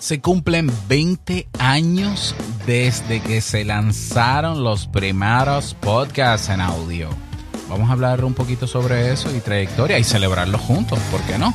Se 0.00 0.20
cumplen 0.20 0.70
20 0.88 1.48
años 1.58 2.34
desde 2.66 3.20
que 3.20 3.40
se 3.40 3.64
lanzaron 3.64 4.62
los 4.62 4.86
primeros 4.86 5.74
podcasts 5.74 6.48
en 6.50 6.60
audio. 6.60 7.08
Vamos 7.68 7.90
a 7.90 7.92
hablar 7.92 8.24
un 8.24 8.32
poquito 8.32 8.66
sobre 8.66 9.12
eso 9.12 9.34
y 9.34 9.40
trayectoria 9.40 9.98
y 9.98 10.04
celebrarlo 10.04 10.56
juntos, 10.56 11.00
¿por 11.10 11.20
qué 11.22 11.36
no? 11.36 11.52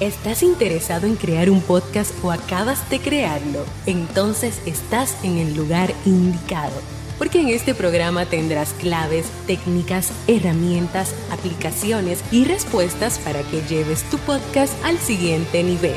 ¿Estás 0.00 0.42
interesado 0.42 1.06
en 1.06 1.14
crear 1.14 1.48
un 1.48 1.62
podcast 1.62 2.12
o 2.22 2.32
acabas 2.32 2.90
de 2.90 2.98
crearlo? 2.98 3.64
Entonces 3.86 4.60
estás 4.66 5.16
en 5.22 5.38
el 5.38 5.54
lugar 5.54 5.94
indicado 6.04 6.74
porque 7.18 7.40
en 7.40 7.48
este 7.48 7.74
programa 7.74 8.26
tendrás 8.26 8.74
claves, 8.74 9.26
técnicas, 9.46 10.12
herramientas, 10.26 11.14
aplicaciones 11.30 12.22
y 12.30 12.44
respuestas 12.44 13.18
para 13.20 13.42
que 13.44 13.62
lleves 13.62 14.02
tu 14.10 14.18
podcast 14.18 14.74
al 14.84 14.98
siguiente 14.98 15.62
nivel. 15.62 15.96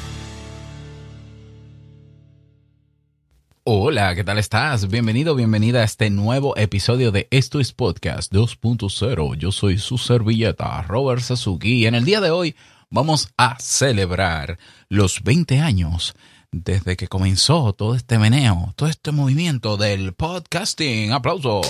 Hola, 3.73 4.15
¿qué 4.15 4.25
tal 4.25 4.37
estás? 4.37 4.89
Bienvenido, 4.89 5.33
bienvenida 5.33 5.79
a 5.79 5.85
este 5.85 6.09
nuevo 6.09 6.57
episodio 6.57 7.13
de 7.13 7.29
Esto 7.31 7.61
es 7.61 7.71
Podcast 7.71 8.29
2.0. 8.33 9.37
Yo 9.37 9.53
soy 9.53 9.77
su 9.77 9.97
servilleta, 9.97 10.81
Robert 10.81 11.21
Sasuki, 11.21 11.75
y 11.75 11.85
en 11.85 11.95
el 11.95 12.03
día 12.03 12.19
de 12.19 12.31
hoy 12.31 12.53
vamos 12.89 13.29
a 13.37 13.57
celebrar 13.61 14.59
los 14.89 15.23
20 15.23 15.61
años 15.61 16.15
desde 16.51 16.97
que 16.97 17.07
comenzó 17.07 17.71
todo 17.71 17.95
este 17.95 18.19
meneo, 18.19 18.73
todo 18.75 18.89
este 18.89 19.13
movimiento 19.13 19.77
del 19.77 20.11
podcasting. 20.15 21.13
¡Aplausos! 21.13 21.65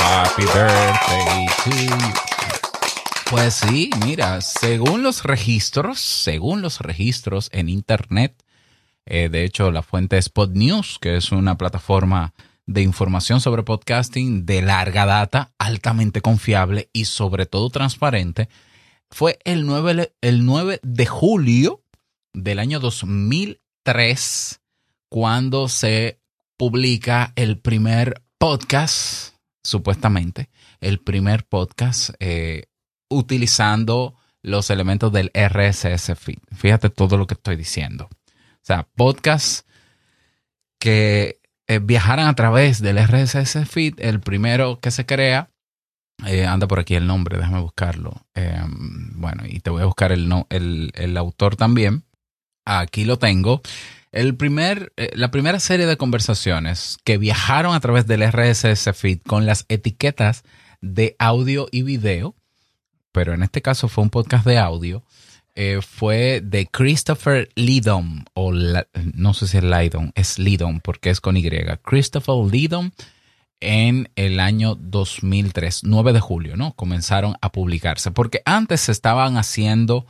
Happy 0.00 0.42
birthday 0.42 1.46
to 1.64 1.70
you. 1.70 2.14
Pues 3.30 3.54
sí, 3.54 3.88
mira, 4.04 4.42
según 4.42 5.02
los 5.02 5.22
registros, 5.22 5.98
según 5.98 6.60
los 6.60 6.80
registros 6.80 7.48
en 7.54 7.70
internet, 7.70 8.43
eh, 9.06 9.28
de 9.28 9.44
hecho, 9.44 9.70
la 9.70 9.82
fuente 9.82 10.18
es 10.18 10.28
Pod 10.28 10.52
News, 10.52 10.98
que 11.00 11.16
es 11.16 11.32
una 11.32 11.58
plataforma 11.58 12.34
de 12.66 12.82
información 12.82 13.40
sobre 13.40 13.62
podcasting 13.62 14.46
de 14.46 14.62
larga 14.62 15.04
data, 15.04 15.52
altamente 15.58 16.22
confiable 16.22 16.88
y 16.92 17.04
sobre 17.04 17.46
todo 17.46 17.68
transparente. 17.70 18.48
Fue 19.10 19.38
el 19.44 19.66
9, 19.66 20.14
el 20.22 20.46
9 20.46 20.80
de 20.82 21.06
julio 21.06 21.82
del 22.32 22.58
año 22.58 22.80
2003 22.80 24.60
cuando 25.10 25.68
se 25.68 26.20
publica 26.56 27.32
el 27.36 27.58
primer 27.58 28.22
podcast, 28.38 29.34
supuestamente, 29.62 30.48
el 30.80 30.98
primer 31.00 31.44
podcast 31.46 32.10
eh, 32.18 32.64
utilizando 33.08 34.16
los 34.42 34.70
elementos 34.70 35.12
del 35.12 35.30
RSS 35.34 36.18
feed. 36.18 36.38
Fíjate 36.54 36.90
todo 36.90 37.16
lo 37.16 37.26
que 37.26 37.34
estoy 37.34 37.56
diciendo. 37.56 38.08
O 38.64 38.66
sea, 38.66 38.88
podcasts 38.96 39.66
que 40.78 41.38
eh, 41.66 41.80
viajaran 41.82 42.28
a 42.28 42.34
través 42.34 42.80
del 42.80 42.96
RSS 42.96 43.68
feed, 43.68 43.94
el 43.98 44.20
primero 44.20 44.80
que 44.80 44.90
se 44.90 45.04
crea, 45.04 45.50
eh, 46.24 46.46
anda 46.46 46.66
por 46.66 46.78
aquí 46.78 46.94
el 46.94 47.06
nombre, 47.06 47.36
déjame 47.36 47.60
buscarlo. 47.60 48.24
Em, 48.32 49.20
bueno, 49.20 49.42
y 49.46 49.60
te 49.60 49.68
voy 49.68 49.82
a 49.82 49.84
buscar 49.84 50.12
el, 50.12 50.30
no, 50.30 50.46
el, 50.48 50.92
el, 50.94 51.14
autor 51.18 51.56
también. 51.56 52.04
Aquí 52.64 53.04
lo 53.04 53.18
tengo. 53.18 53.60
El 54.12 54.34
primer, 54.34 54.94
eh, 54.96 55.10
la 55.12 55.30
primera 55.30 55.60
serie 55.60 55.84
de 55.84 55.98
conversaciones 55.98 56.96
que 57.04 57.18
viajaron 57.18 57.74
a 57.74 57.80
través 57.80 58.06
del 58.06 58.22
RSS 58.22 58.96
feed 58.96 59.20
con 59.26 59.44
las 59.44 59.66
etiquetas 59.68 60.42
de 60.80 61.16
audio 61.18 61.68
y 61.70 61.82
video, 61.82 62.34
pero 63.12 63.34
en 63.34 63.42
este 63.42 63.60
caso 63.60 63.88
fue 63.88 64.04
un 64.04 64.10
podcast 64.10 64.46
de 64.46 64.56
audio, 64.56 65.04
eh, 65.56 65.80
fue 65.80 66.40
de 66.42 66.66
Christopher 66.66 67.48
Lidom, 67.54 68.24
o 68.34 68.52
no 68.52 69.34
sé 69.34 69.46
si 69.46 69.58
es 69.58 69.64
Lidom, 69.64 70.10
es 70.14 70.38
Lidom 70.38 70.80
porque 70.80 71.10
es 71.10 71.20
con 71.20 71.36
Y. 71.36 71.48
Christopher 71.82 72.34
Lidom 72.50 72.90
en 73.60 74.10
el 74.16 74.40
año 74.40 74.74
2003, 74.74 75.84
9 75.84 76.12
de 76.12 76.20
julio, 76.20 76.56
¿no? 76.56 76.74
Comenzaron 76.74 77.36
a 77.40 77.52
publicarse, 77.52 78.10
porque 78.10 78.42
antes 78.44 78.82
se 78.82 78.92
estaban 78.92 79.36
haciendo 79.36 80.06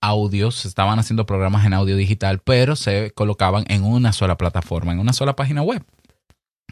audios, 0.00 0.56
se 0.56 0.68
estaban 0.68 0.98
haciendo 0.98 1.26
programas 1.26 1.64
en 1.66 1.74
audio 1.74 1.96
digital, 1.96 2.40
pero 2.40 2.74
se 2.74 3.12
colocaban 3.12 3.64
en 3.68 3.84
una 3.84 4.12
sola 4.12 4.36
plataforma, 4.36 4.92
en 4.92 4.98
una 4.98 5.12
sola 5.12 5.36
página 5.36 5.62
web. 5.62 5.84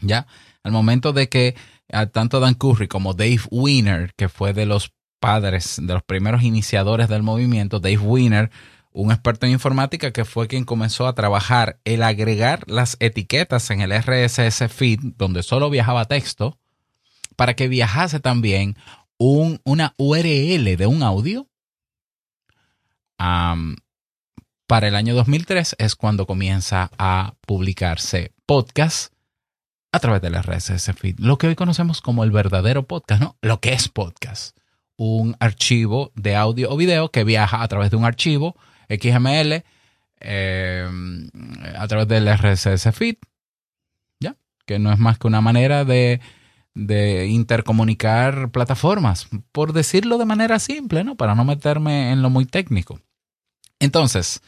¿Ya? 0.01 0.27
Al 0.63 0.71
momento 0.71 1.13
de 1.13 1.29
que 1.29 1.55
tanto 2.11 2.39
Dan 2.39 2.53
Curry 2.53 2.87
como 2.87 3.13
Dave 3.13 3.41
Wiener, 3.49 4.13
que 4.15 4.29
fue 4.29 4.53
de 4.53 4.65
los 4.65 4.91
padres, 5.19 5.79
de 5.81 5.93
los 5.93 6.03
primeros 6.03 6.43
iniciadores 6.43 7.09
del 7.09 7.23
movimiento, 7.23 7.79
Dave 7.79 7.97
Wiener, 7.97 8.51
un 8.91 9.11
experto 9.11 9.45
en 9.45 9.51
informática 9.51 10.11
que 10.11 10.25
fue 10.25 10.47
quien 10.47 10.65
comenzó 10.65 11.07
a 11.07 11.13
trabajar 11.13 11.79
el 11.85 12.03
agregar 12.03 12.63
las 12.67 12.97
etiquetas 12.99 13.69
en 13.69 13.81
el 13.81 13.91
RSS 13.91 14.67
feed, 14.71 14.99
donde 15.17 15.43
solo 15.43 15.69
viajaba 15.69 16.05
texto, 16.05 16.57
para 17.35 17.55
que 17.55 17.67
viajase 17.67 18.19
también 18.19 18.75
un, 19.17 19.61
una 19.63 19.93
URL 19.97 20.75
de 20.75 20.87
un 20.87 21.03
audio. 21.03 21.47
para 23.17 24.87
el 24.87 24.95
año 24.95 25.15
2003 25.15 25.75
es 25.79 25.95
cuando 25.95 26.25
comienza 26.25 26.91
a 26.97 27.33
publicarse 27.45 28.33
podcast 28.45 29.13
a 29.91 29.99
través 29.99 30.21
del 30.21 30.35
RSS 30.35 30.93
feed, 30.95 31.19
lo 31.19 31.37
que 31.37 31.47
hoy 31.47 31.55
conocemos 31.55 32.01
como 32.01 32.23
el 32.23 32.31
verdadero 32.31 32.85
podcast, 32.85 33.21
¿no? 33.21 33.37
Lo 33.41 33.59
que 33.59 33.73
es 33.73 33.89
podcast 33.89 34.58
un 34.99 35.37
archivo 35.39 36.11
de 36.15 36.35
audio 36.35 36.69
o 36.69 36.75
video 36.75 37.09
que 37.09 37.23
viaja 37.23 37.63
a 37.63 37.67
través 37.69 37.89
de 37.89 37.95
un 37.95 38.03
archivo 38.03 38.57
XML 38.89 39.63
eh, 40.19 40.89
a 41.77 41.87
través 41.87 42.05
del 42.09 42.27
RSS 42.27 42.93
feed, 42.93 43.15
¿ya? 44.19 44.35
Que 44.65 44.77
no 44.77 44.91
es 44.91 44.99
más 44.99 45.17
que 45.17 45.27
una 45.27 45.39
manera 45.39 45.85
de, 45.85 46.19
de 46.75 47.27
intercomunicar 47.27 48.51
plataformas, 48.51 49.29
por 49.53 49.71
decirlo 49.71 50.17
de 50.17 50.25
manera 50.25 50.59
simple, 50.59 51.05
¿no? 51.05 51.15
Para 51.15 51.33
no 51.33 51.45
meterme 51.45 52.11
en 52.11 52.21
lo 52.21 52.29
muy 52.29 52.45
técnico. 52.45 52.99
Entonces, 53.79 54.41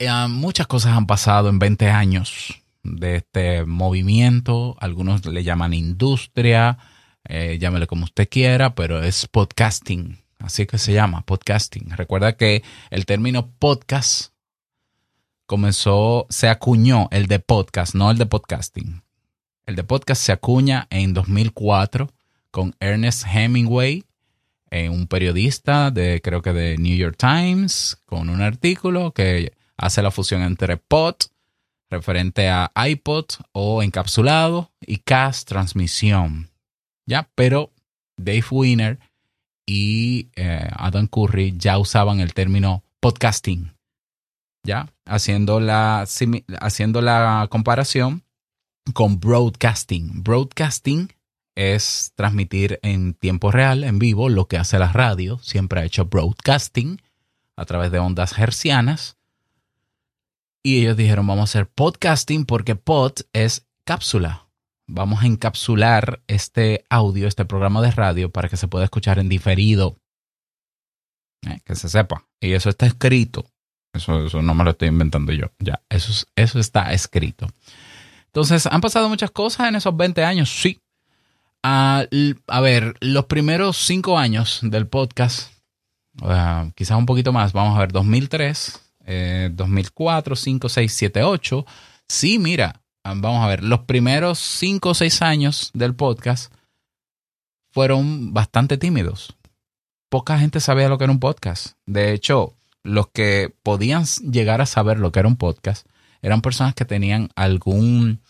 eh, 0.00 0.10
muchas 0.28 0.66
cosas 0.66 0.96
han 0.96 1.06
pasado 1.06 1.48
en 1.48 1.60
20 1.60 1.88
años 1.90 2.60
de 2.82 3.16
este 3.16 3.64
movimiento, 3.66 4.76
algunos 4.80 5.24
le 5.24 5.44
llaman 5.44 5.74
industria, 5.74 6.78
eh, 7.24 7.58
llámele 7.60 7.86
como 7.86 8.04
usted 8.04 8.28
quiera, 8.28 8.74
pero 8.74 9.02
es 9.02 9.26
podcasting, 9.26 10.18
así 10.38 10.66
que 10.66 10.78
se 10.78 10.92
llama 10.92 11.24
podcasting. 11.26 11.90
Recuerda 11.90 12.36
que 12.36 12.62
el 12.90 13.06
término 13.06 13.50
podcast 13.58 14.32
comenzó, 15.46 16.26
se 16.30 16.48
acuñó 16.48 17.08
el 17.10 17.26
de 17.26 17.40
podcast, 17.40 17.94
no 17.94 18.10
el 18.10 18.18
de 18.18 18.26
podcasting. 18.26 19.02
El 19.66 19.76
de 19.76 19.84
podcast 19.84 20.22
se 20.22 20.32
acuña 20.32 20.86
en 20.90 21.14
2004 21.14 22.12
con 22.50 22.74
Ernest 22.80 23.24
Hemingway, 23.26 24.04
eh, 24.70 24.88
un 24.88 25.06
periodista 25.06 25.90
de 25.90 26.20
creo 26.22 26.42
que 26.42 26.52
de 26.52 26.78
New 26.78 26.96
York 26.96 27.16
Times, 27.16 28.00
con 28.06 28.30
un 28.30 28.42
artículo 28.42 29.12
que 29.12 29.52
hace 29.76 30.02
la 30.02 30.10
fusión 30.10 30.42
entre 30.42 30.76
pod, 30.76 31.16
referente 31.90 32.48
a 32.48 32.70
iPod 32.86 33.26
o 33.52 33.82
encapsulado, 33.82 34.70
y 34.80 34.98
cast, 34.98 35.48
transmisión. 35.48 36.49
¿Ya? 37.06 37.28
Pero 37.34 37.72
Dave 38.16 38.44
Wiener 38.50 38.98
y 39.66 40.30
eh, 40.36 40.68
Adam 40.72 41.06
Curry 41.06 41.54
ya 41.56 41.78
usaban 41.78 42.20
el 42.20 42.34
término 42.34 42.82
podcasting, 43.00 43.74
¿ya? 44.64 44.92
Haciendo 45.06 45.60
la, 45.60 46.06
haciendo 46.60 47.00
la 47.00 47.46
comparación 47.50 48.24
con 48.92 49.20
broadcasting. 49.20 50.22
Broadcasting 50.22 51.12
es 51.54 52.12
transmitir 52.14 52.78
en 52.82 53.14
tiempo 53.14 53.50
real, 53.50 53.84
en 53.84 53.98
vivo, 53.98 54.28
lo 54.28 54.46
que 54.46 54.58
hace 54.58 54.78
la 54.78 54.92
radio. 54.92 55.38
Siempre 55.38 55.80
ha 55.80 55.84
hecho 55.84 56.06
broadcasting 56.06 57.00
a 57.56 57.64
través 57.64 57.90
de 57.90 57.98
ondas 57.98 58.38
hercianas. 58.38 59.16
Y 60.62 60.80
ellos 60.80 60.96
dijeron, 60.96 61.26
vamos 61.26 61.42
a 61.42 61.44
hacer 61.44 61.68
podcasting 61.68 62.44
porque 62.44 62.76
pod 62.76 63.12
es 63.32 63.66
cápsula, 63.84 64.48
vamos 64.90 65.22
a 65.22 65.26
encapsular 65.26 66.22
este 66.26 66.84
audio, 66.90 67.26
este 67.26 67.44
programa 67.44 67.82
de 67.82 67.90
radio, 67.90 68.30
para 68.30 68.48
que 68.48 68.56
se 68.56 68.68
pueda 68.68 68.84
escuchar 68.84 69.18
en 69.18 69.28
diferido. 69.28 69.96
Eh, 71.46 71.60
que 71.64 71.74
se 71.74 71.88
sepa. 71.88 72.26
Y 72.40 72.52
eso 72.52 72.68
está 72.68 72.86
escrito. 72.86 73.46
Eso, 73.92 74.26
eso 74.26 74.42
no 74.42 74.54
me 74.54 74.64
lo 74.64 74.70
estoy 74.70 74.88
inventando 74.88 75.32
yo. 75.32 75.46
Ya, 75.58 75.80
eso, 75.88 76.26
eso 76.36 76.58
está 76.58 76.92
escrito. 76.92 77.48
Entonces, 78.26 78.66
¿han 78.66 78.80
pasado 78.80 79.08
muchas 79.08 79.30
cosas 79.30 79.68
en 79.68 79.76
esos 79.76 79.96
20 79.96 80.24
años? 80.24 80.50
Sí. 80.50 80.80
a 81.62 82.06
ver, 82.62 82.94
los 83.00 83.26
primeros 83.26 83.76
cinco 83.76 84.18
años 84.18 84.60
del 84.62 84.86
podcast 84.86 85.50
quizás 86.74 86.98
un 86.98 87.06
poquito 87.06 87.32
más, 87.32 87.52
vamos 87.52 87.76
a 87.76 87.80
ver, 87.80 87.92
2003, 87.92 88.80
eh, 89.06 89.50
2004, 89.52 90.36
5, 90.36 90.68
6, 90.68 90.92
7, 90.92 91.22
8. 91.22 91.66
Sí, 92.08 92.38
mira, 92.38 92.79
vamos 93.04 93.44
a 93.44 93.48
ver, 93.48 93.62
los 93.62 93.80
primeros 93.80 94.38
5 94.38 94.90
o 94.90 94.94
6 94.94 95.22
años 95.22 95.70
del 95.74 95.94
podcast 95.94 96.52
fueron 97.72 98.32
bastante 98.34 98.76
tímidos. 98.78 99.36
Poca 100.08 100.38
gente 100.38 100.60
sabía 100.60 100.88
lo 100.88 100.98
que 100.98 101.04
era 101.04 101.12
un 101.12 101.20
podcast. 101.20 101.74
De 101.86 102.12
hecho, 102.12 102.54
los 102.82 103.08
que 103.08 103.54
podían 103.62 104.04
llegar 104.04 104.60
a 104.60 104.66
saber 104.66 104.98
lo 104.98 105.12
que 105.12 105.20
era 105.20 105.28
un 105.28 105.36
podcast 105.36 105.86
eran 106.22 106.42
personas 106.42 106.74
que 106.74 106.84
tenían 106.84 107.30
algún 107.36 108.20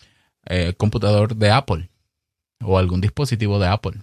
eh, 0.46 0.75
computador 0.76 1.37
de 1.37 1.50
Apple 1.50 1.90
o 2.62 2.78
algún 2.78 3.00
dispositivo 3.00 3.58
de 3.58 3.69
Apple. 3.69 4.02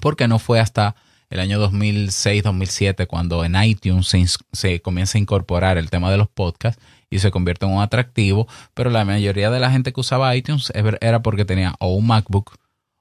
Porque 0.00 0.28
no 0.28 0.38
fue 0.38 0.60
hasta 0.60 0.96
el 1.34 1.40
año 1.40 1.60
2006-2007 1.68 3.08
cuando 3.08 3.44
en 3.44 3.60
iTunes 3.60 4.14
se, 4.52 4.80
comienza 4.80 5.18
a 5.18 5.20
incorporar 5.20 5.78
el 5.78 5.90
tema 5.90 6.08
de 6.10 6.16
los 6.16 6.28
podcasts 6.28 6.80
y 7.10 7.18
se 7.18 7.32
convierte 7.32 7.66
en 7.66 7.72
un 7.72 7.82
atractivo, 7.82 8.46
pero 8.72 8.88
la 8.88 9.04
mayoría 9.04 9.50
de 9.50 9.58
la 9.58 9.72
gente 9.72 9.92
que 9.92 10.00
usaba 10.00 10.34
iTunes 10.36 10.72
era 11.00 11.22
porque 11.22 11.44
tenía 11.44 11.74
o 11.80 11.94
un 11.94 12.06
MacBook 12.06 12.56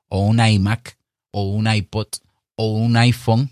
o 0.10 0.22
un 0.22 0.44
iMac 0.44 0.98
o 1.30 1.44
un 1.44 1.72
iPod 1.72 2.08
o 2.56 2.74
un 2.74 2.98
iPhone. 2.98 3.52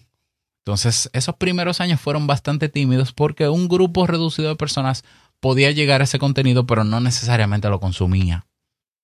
Entonces, 0.66 1.12
esos 1.14 1.36
primeros 1.36 1.80
años 1.80 2.02
fueron 2.02 2.26
bastante 2.26 2.68
tímidos 2.68 3.14
porque 3.14 3.50
un 3.50 3.68
grupo 3.68 4.08
reducido 4.08 4.50
de 4.50 4.56
personas 4.56 5.04
podía 5.40 5.70
llegar 5.70 6.02
a 6.02 6.06
ese 6.06 6.18
contenido, 6.18 6.66
pero 6.66 6.84
no 6.84 7.00
necesariamente 7.02 7.70
lo 7.70 7.80
consumía. 7.80 8.48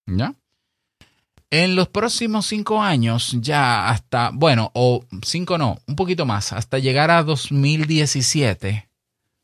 ¿Ya? 0.08 0.34
En 1.50 1.78
los 1.78 1.88
próximos 1.88 2.46
cinco 2.46 2.82
años, 2.82 3.38
ya 3.40 3.88
hasta, 3.88 4.32
bueno, 4.34 4.70
o 4.74 5.06
cinco 5.24 5.58
no, 5.58 5.80
un 5.88 5.96
poquito 5.96 6.26
más, 6.26 6.52
hasta 6.52 6.78
llegar 6.78 7.10
a 7.10 7.24
2017, 7.24 8.90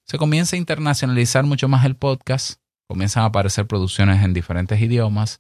se 0.04 0.18
comienza 0.18 0.58
a 0.58 0.60
internacionalizar 0.60 1.46
mucho 1.46 1.70
más 1.70 1.86
el 1.86 1.96
podcast, 1.96 2.60
comienzan 2.88 3.24
a 3.24 3.28
aparecer 3.28 3.68
producciones 3.68 4.22
en 4.22 4.34
diferentes 4.34 4.82
idiomas, 4.82 5.40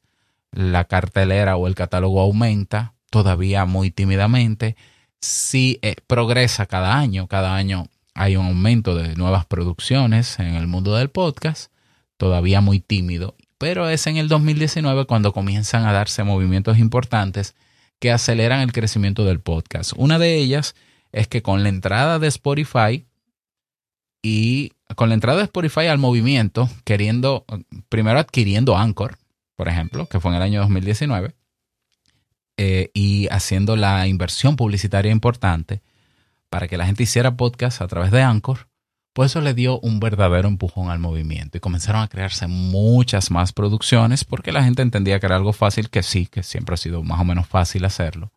la 0.51 0.86
cartelera 0.86 1.57
o 1.57 1.68
el 1.68 1.75
catálogo 1.75 2.21
aumenta, 2.21 2.94
todavía 3.10 3.65
muy 3.65 3.92
tímidamente, 3.92 4.77
sí 5.19 5.80
eh, 5.81 5.98
progresa 6.07 6.65
cada 6.65 6.98
año, 6.98 7.27
cada 7.27 7.57
año 7.57 7.88
hay 8.13 8.38
un 8.38 8.45
aumento 8.45 8.95
de 8.95 9.18
nuevas 9.18 9.45
producciones 9.45 10.39
en 10.39 10.56
el 10.56 10.68
mundo 10.68 10.95
del 10.95 11.10
podcast, 11.10 11.74
todavía 12.15 12.62
muy 12.62 12.80
tímido, 12.80 13.36
pero 13.63 13.88
es 13.88 14.07
en 14.07 14.18
el 14.18 14.27
2019 14.27 15.06
cuando 15.06 15.31
comienzan 15.31 15.86
a 15.86 15.94
darse 15.94 16.25
movimientos 16.25 16.80
importantes 16.80 17.56
que 18.01 18.12
aceleran 18.12 18.60
el 18.60 18.74
crecimiento 18.74 19.24
del 19.24 19.39
podcast. 19.39 19.94
Una 19.95 20.19
de 20.19 20.36
ellas 20.36 20.75
es 21.13 21.30
que 21.30 21.42
con 21.42 21.63
la 21.63 21.69
entrada 21.69 22.19
de 22.19 22.27
Spotify 22.27 23.06
y 24.21 24.74
con 24.98 25.07
la 25.07 25.15
entrada 25.15 25.38
de 25.38 25.45
Spotify 25.45 25.86
al 25.86 25.98
movimiento, 25.98 26.69
queriendo, 26.83 27.45
primero 27.88 28.19
adquiriendo 28.19 28.75
Anchor, 28.75 29.18
por 29.56 29.69
ejemplo, 29.69 30.07
que 30.07 30.19
fue 30.19 30.31
en 30.31 30.36
el 30.36 30.44
año 30.44 30.60
2019, 30.60 31.33
eh, 32.57 32.92
y 32.94 33.30
haciendo 33.31 33.77
la 33.77 34.07
inversión 34.07 34.57
publicitaria 34.57 35.13
importante 35.13 35.81
para 36.50 36.68
que 36.68 36.75
la 36.75 36.86
gente 36.86 37.04
hiciera 37.04 37.38
podcast 37.38 37.81
a 37.81 37.88
través 37.88 38.12
de 38.12 38.24
Anchor, 38.24 38.68
pues 39.13 39.31
eso 39.31 39.42
le 39.42 39.54
dio 39.54 39.80
un 39.80 40.00
verdadero 40.00 40.48
empujón 40.48 40.89
al 40.89 41.00
movimiento 41.00 41.57
y 41.57 41.62
comenzaron 41.62 42.01
a 42.01 42.07
crearse 42.07 42.48
muchas 42.48 43.31
más 43.31 43.54
producciones 43.54 44.25
porque 44.25 44.51
la 44.51 44.63
gente 44.63 44.81
entendía 44.81 45.19
que 45.19 45.27
era 45.27 45.36
algo 45.36 45.54
fácil, 45.54 45.89
que 45.89 46.04
sí, 46.04 46.25
que 46.25 46.44
siempre 46.44 46.74
ha 46.74 46.77
sido 46.77 47.04
más 47.04 47.21
o 47.21 47.25
menos 47.25 47.48
fácil 47.48 47.86
hacerlo. 47.86 48.31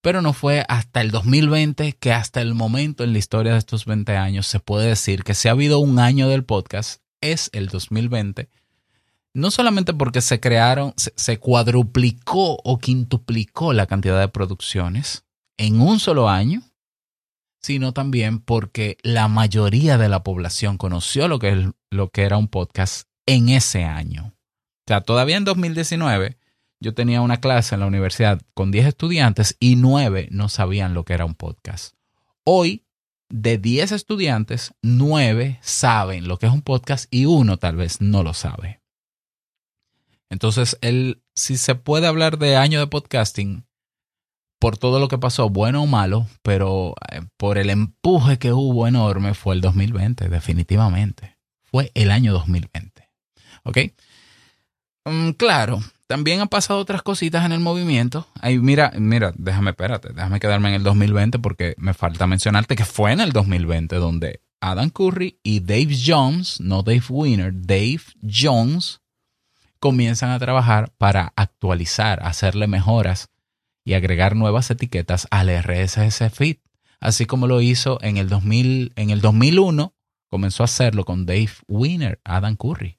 Pero 0.00 0.22
no 0.22 0.32
fue 0.32 0.64
hasta 0.68 1.00
el 1.00 1.10
2020 1.10 1.94
que 1.94 2.12
hasta 2.12 2.40
el 2.40 2.54
momento 2.54 3.04
en 3.04 3.12
la 3.12 3.18
historia 3.18 3.52
de 3.52 3.58
estos 3.58 3.86
20 3.86 4.16
años 4.16 4.46
se 4.46 4.60
puede 4.60 4.88
decir 4.88 5.24
que 5.24 5.34
si 5.34 5.48
ha 5.48 5.52
habido 5.52 5.78
un 5.78 5.98
año 5.98 6.28
del 6.28 6.44
podcast, 6.44 7.00
es 7.20 7.50
el 7.52 7.68
2020 7.68 8.48
no 9.36 9.50
solamente 9.50 9.92
porque 9.92 10.22
se 10.22 10.40
crearon, 10.40 10.94
se, 10.96 11.38
cuadruplicó 11.38 12.58
o 12.64 12.78
quintuplicó 12.78 13.74
la 13.74 13.86
cantidad 13.86 14.18
de 14.18 14.28
producciones 14.28 15.24
en 15.58 15.82
un 15.82 16.00
solo 16.00 16.30
año, 16.30 16.62
sino 17.66 17.92
también 17.92 18.38
porque 18.38 18.96
la 19.02 19.26
mayoría 19.26 19.98
de 19.98 20.08
la 20.08 20.22
población 20.22 20.78
conoció 20.78 21.26
lo 21.26 21.40
que, 21.40 21.72
lo 21.90 22.10
que 22.10 22.22
era 22.22 22.36
un 22.36 22.46
podcast 22.46 23.08
en 23.26 23.48
ese 23.48 23.82
año. 23.82 24.26
O 24.26 24.84
sea, 24.86 25.00
todavía 25.00 25.36
en 25.36 25.44
2019 25.44 26.38
yo 26.78 26.94
tenía 26.94 27.22
una 27.22 27.38
clase 27.40 27.74
en 27.74 27.80
la 27.80 27.88
universidad 27.88 28.40
con 28.54 28.70
10 28.70 28.86
estudiantes 28.86 29.56
y 29.58 29.74
9 29.74 30.28
no 30.30 30.48
sabían 30.48 30.94
lo 30.94 31.04
que 31.04 31.14
era 31.14 31.24
un 31.24 31.34
podcast. 31.34 31.96
Hoy, 32.44 32.86
de 33.28 33.58
10 33.58 33.90
estudiantes, 33.90 34.72
9 34.82 35.58
saben 35.60 36.28
lo 36.28 36.38
que 36.38 36.46
es 36.46 36.52
un 36.52 36.62
podcast 36.62 37.12
y 37.12 37.24
uno 37.24 37.56
tal 37.56 37.74
vez 37.74 38.00
no 38.00 38.22
lo 38.22 38.32
sabe. 38.32 38.80
Entonces, 40.30 40.78
si 41.34 41.56
se 41.56 41.74
puede 41.74 42.06
hablar 42.06 42.38
de 42.38 42.54
año 42.54 42.78
de 42.78 42.86
podcasting, 42.86 43.65
por 44.58 44.78
todo 44.78 45.00
lo 45.00 45.08
que 45.08 45.18
pasó, 45.18 45.50
bueno 45.50 45.82
o 45.82 45.86
malo, 45.86 46.26
pero 46.42 46.94
eh, 47.10 47.22
por 47.36 47.58
el 47.58 47.70
empuje 47.70 48.38
que 48.38 48.52
hubo 48.52 48.86
enorme, 48.86 49.34
fue 49.34 49.54
el 49.54 49.60
2020, 49.60 50.28
definitivamente. 50.28 51.36
Fue 51.62 51.90
el 51.94 52.10
año 52.10 52.32
2020. 52.32 53.08
¿Ok? 53.64 53.78
Mm, 55.04 55.30
claro, 55.32 55.80
también 56.06 56.40
han 56.40 56.48
pasado 56.48 56.80
otras 56.80 57.02
cositas 57.02 57.44
en 57.44 57.52
el 57.52 57.60
movimiento. 57.60 58.26
Ahí, 58.40 58.58
mira, 58.58 58.92
mira, 58.96 59.32
déjame, 59.36 59.70
espérate, 59.70 60.12
déjame 60.12 60.40
quedarme 60.40 60.68
en 60.70 60.76
el 60.76 60.82
2020 60.82 61.38
porque 61.38 61.74
me 61.78 61.94
falta 61.94 62.26
mencionarte 62.26 62.76
que 62.76 62.84
fue 62.84 63.12
en 63.12 63.20
el 63.20 63.32
2020 63.32 63.96
donde 63.96 64.40
Adam 64.60 64.90
Curry 64.90 65.38
y 65.42 65.60
Dave 65.60 65.96
Jones, 66.04 66.60
no 66.60 66.82
Dave 66.82 67.04
Winner, 67.08 67.52
Dave 67.54 68.02
Jones, 68.22 69.00
comienzan 69.80 70.30
a 70.30 70.38
trabajar 70.38 70.92
para 70.96 71.32
actualizar, 71.36 72.20
hacerle 72.22 72.66
mejoras 72.66 73.28
y 73.86 73.94
agregar 73.94 74.34
nuevas 74.34 74.70
etiquetas 74.70 75.28
al 75.30 75.48
RSS 75.48 76.30
Feed, 76.34 76.56
así 77.00 77.24
como 77.24 77.46
lo 77.46 77.62
hizo 77.62 77.98
en 78.02 78.16
el, 78.16 78.28
2000, 78.28 78.92
en 78.96 79.10
el 79.10 79.20
2001, 79.20 79.94
comenzó 80.28 80.64
a 80.64 80.66
hacerlo 80.66 81.04
con 81.04 81.24
Dave 81.24 81.52
Winner, 81.68 82.20
Adam 82.24 82.56
Curry. 82.56 82.98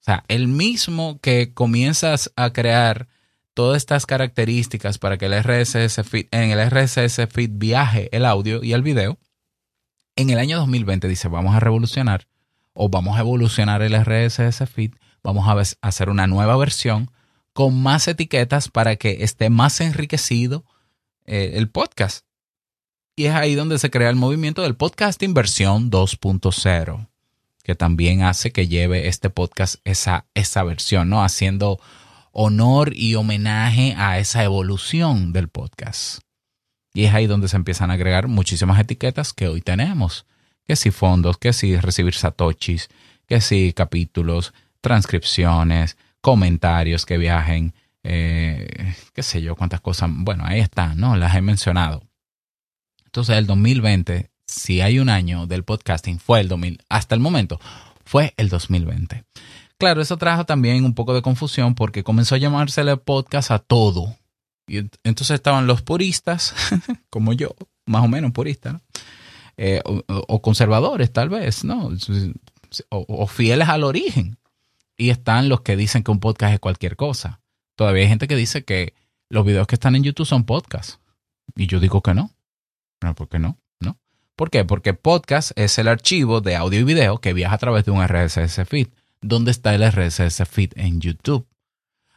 O 0.00 0.04
sea, 0.04 0.24
el 0.28 0.48
mismo 0.48 1.20
que 1.20 1.54
comienzas 1.54 2.32
a 2.34 2.52
crear 2.52 3.06
todas 3.54 3.76
estas 3.76 4.04
características 4.04 4.98
para 4.98 5.16
que 5.16 5.26
el 5.26 5.42
RSS 5.42 6.02
feed, 6.02 6.26
en 6.32 6.50
el 6.50 6.70
RSS 6.70 7.28
feed 7.30 7.50
viaje 7.54 8.08
el 8.10 8.26
audio 8.26 8.64
y 8.64 8.72
el 8.72 8.82
video, 8.82 9.16
en 10.16 10.30
el 10.30 10.38
año 10.38 10.58
2020 10.58 11.06
dice, 11.06 11.28
vamos 11.28 11.54
a 11.54 11.60
revolucionar 11.60 12.26
o 12.72 12.88
vamos 12.88 13.16
a 13.16 13.20
evolucionar 13.20 13.80
el 13.80 13.94
RSS 13.94 14.68
feed 14.68 14.90
vamos 15.24 15.48
a 15.48 15.88
hacer 15.88 16.10
una 16.10 16.26
nueva 16.26 16.56
versión 16.56 17.10
con 17.54 17.80
más 17.80 18.06
etiquetas 18.08 18.68
para 18.68 18.96
que 18.96 19.24
esté 19.24 19.48
más 19.48 19.80
enriquecido 19.80 20.64
eh, 21.24 21.52
el 21.54 21.70
podcast. 21.70 22.26
Y 23.16 23.26
es 23.26 23.34
ahí 23.34 23.54
donde 23.54 23.78
se 23.78 23.90
crea 23.90 24.10
el 24.10 24.16
movimiento 24.16 24.62
del 24.62 24.74
podcasting 24.74 25.34
versión 25.34 25.90
2.0, 25.90 27.08
que 27.62 27.74
también 27.76 28.24
hace 28.24 28.50
que 28.50 28.66
lleve 28.66 29.06
este 29.06 29.30
podcast 29.30 29.76
esa, 29.84 30.26
esa 30.34 30.64
versión, 30.64 31.08
¿no? 31.08 31.22
Haciendo 31.22 31.80
honor 32.32 32.92
y 32.92 33.14
homenaje 33.14 33.94
a 33.96 34.18
esa 34.18 34.42
evolución 34.42 35.32
del 35.32 35.48
podcast. 35.48 36.18
Y 36.92 37.04
es 37.04 37.14
ahí 37.14 37.28
donde 37.28 37.46
se 37.46 37.56
empiezan 37.56 37.92
a 37.92 37.94
agregar 37.94 38.26
muchísimas 38.26 38.80
etiquetas 38.80 39.32
que 39.32 39.46
hoy 39.46 39.60
tenemos. 39.60 40.26
Que 40.66 40.74
si 40.74 40.90
fondos, 40.90 41.38
que 41.38 41.52
si 41.52 41.76
recibir 41.76 42.14
satoshis, 42.14 42.88
que 43.28 43.40
si 43.40 43.72
capítulos, 43.72 44.54
transcripciones, 44.80 45.96
comentarios 46.24 47.04
que 47.04 47.18
viajen, 47.18 47.74
eh, 48.02 48.94
qué 49.12 49.22
sé 49.22 49.42
yo, 49.42 49.56
cuántas 49.56 49.82
cosas. 49.82 50.08
Bueno, 50.10 50.42
ahí 50.46 50.58
están, 50.58 50.98
¿no? 50.98 51.16
Las 51.16 51.36
he 51.36 51.42
mencionado. 51.42 52.02
Entonces, 53.04 53.36
el 53.36 53.46
2020, 53.46 54.30
si 54.46 54.80
hay 54.80 54.98
un 55.00 55.10
año 55.10 55.46
del 55.46 55.64
podcasting, 55.64 56.18
fue 56.18 56.40
el 56.40 56.48
2000, 56.48 56.80
hasta 56.88 57.14
el 57.14 57.20
momento, 57.20 57.60
fue 58.06 58.32
el 58.38 58.48
2020. 58.48 59.22
Claro, 59.76 60.00
eso 60.00 60.16
trajo 60.16 60.46
también 60.46 60.86
un 60.86 60.94
poco 60.94 61.12
de 61.12 61.20
confusión 61.20 61.74
porque 61.74 62.02
comenzó 62.02 62.36
a 62.36 62.38
llamársele 62.38 62.96
podcast 62.96 63.50
a 63.50 63.58
todo. 63.58 64.16
Y 64.66 64.78
entonces 64.78 65.32
estaban 65.32 65.66
los 65.66 65.82
puristas, 65.82 66.54
como 67.10 67.34
yo, 67.34 67.54
más 67.84 68.02
o 68.02 68.08
menos 68.08 68.32
puristas, 68.32 68.80
eh, 69.58 69.82
o, 69.84 70.40
conservadores 70.40 71.12
tal 71.12 71.28
vez, 71.28 71.64
¿no? 71.64 71.90
o, 72.88 73.26
fieles 73.26 73.68
al 73.68 73.84
origen 73.84 74.38
y 74.96 75.10
están 75.10 75.48
los 75.48 75.62
que 75.62 75.76
dicen 75.76 76.02
que 76.02 76.10
un 76.10 76.20
podcast 76.20 76.54
es 76.54 76.60
cualquier 76.60 76.96
cosa. 76.96 77.40
Todavía 77.76 78.02
hay 78.02 78.08
gente 78.08 78.28
que 78.28 78.36
dice 78.36 78.64
que 78.64 78.94
los 79.28 79.44
videos 79.44 79.66
que 79.66 79.74
están 79.74 79.96
en 79.96 80.04
YouTube 80.04 80.26
son 80.26 80.44
podcasts. 80.44 81.00
Y 81.56 81.66
yo 81.66 81.80
digo 81.80 82.02
que 82.02 82.14
no. 82.14 82.30
No, 83.02 83.14
¿por 83.14 83.28
qué 83.28 83.38
no? 83.38 83.58
¿No? 83.80 83.98
¿Por 84.36 84.50
qué? 84.50 84.64
Porque 84.64 84.94
podcast 84.94 85.52
es 85.56 85.78
el 85.78 85.88
archivo 85.88 86.40
de 86.40 86.56
audio 86.56 86.80
y 86.80 86.84
video 86.84 87.18
que 87.18 87.32
viaja 87.32 87.54
a 87.54 87.58
través 87.58 87.84
de 87.84 87.90
un 87.90 88.06
RSS 88.06 88.66
feed. 88.66 88.88
¿Dónde 89.20 89.50
está 89.50 89.74
el 89.74 89.90
RSS 89.90 90.46
feed 90.48 90.72
en 90.76 91.00
YouTube? 91.00 91.46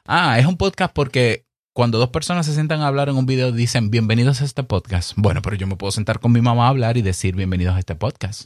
Ah, 0.06 0.40
es 0.40 0.46
un 0.46 0.58
podcast 0.58 0.94
porque 0.94 1.46
cuando 1.74 1.98
dos 2.00 2.10
personas 2.10 2.46
se 2.46 2.54
sientan 2.54 2.82
a 2.82 2.88
hablar 2.88 3.10
en 3.10 3.18
un 3.18 3.26
video 3.26 3.52
dicen 3.52 3.92
bienvenidos 3.92 4.42
a 4.42 4.46
este 4.46 4.64
podcast. 4.64 5.14
Bueno, 5.16 5.42
pero 5.42 5.56
yo 5.56 5.68
me 5.68 5.76
puedo 5.76 5.92
sentar 5.92 6.20
con 6.20 6.32
mi 6.32 6.42
mamá 6.42 6.66
a 6.66 6.70
hablar 6.70 6.98
y 6.98 7.02
decir 7.02 7.36
bienvenidos 7.36 7.76
a 7.76 7.80
este 7.80 7.96
podcast. 7.96 8.46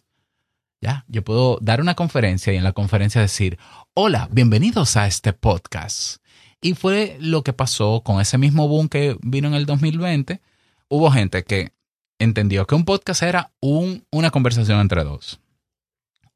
Ya, 0.81 1.05
yo 1.07 1.23
puedo 1.23 1.59
dar 1.61 1.79
una 1.79 1.93
conferencia 1.93 2.51
y 2.51 2.57
en 2.57 2.63
la 2.63 2.73
conferencia 2.73 3.21
decir, 3.21 3.59
hola, 3.93 4.27
bienvenidos 4.31 4.97
a 4.97 5.05
este 5.05 5.31
podcast. 5.31 6.23
Y 6.59 6.73
fue 6.73 7.17
lo 7.19 7.43
que 7.43 7.53
pasó 7.53 8.01
con 8.03 8.19
ese 8.19 8.39
mismo 8.39 8.67
boom 8.67 8.89
que 8.89 9.15
vino 9.21 9.47
en 9.47 9.53
el 9.53 9.67
2020. 9.67 10.41
Hubo 10.89 11.11
gente 11.11 11.43
que 11.43 11.71
entendió 12.17 12.65
que 12.65 12.73
un 12.73 12.85
podcast 12.85 13.21
era 13.21 13.51
un, 13.59 14.07
una 14.09 14.31
conversación 14.31 14.79
entre 14.79 15.03
dos. 15.03 15.39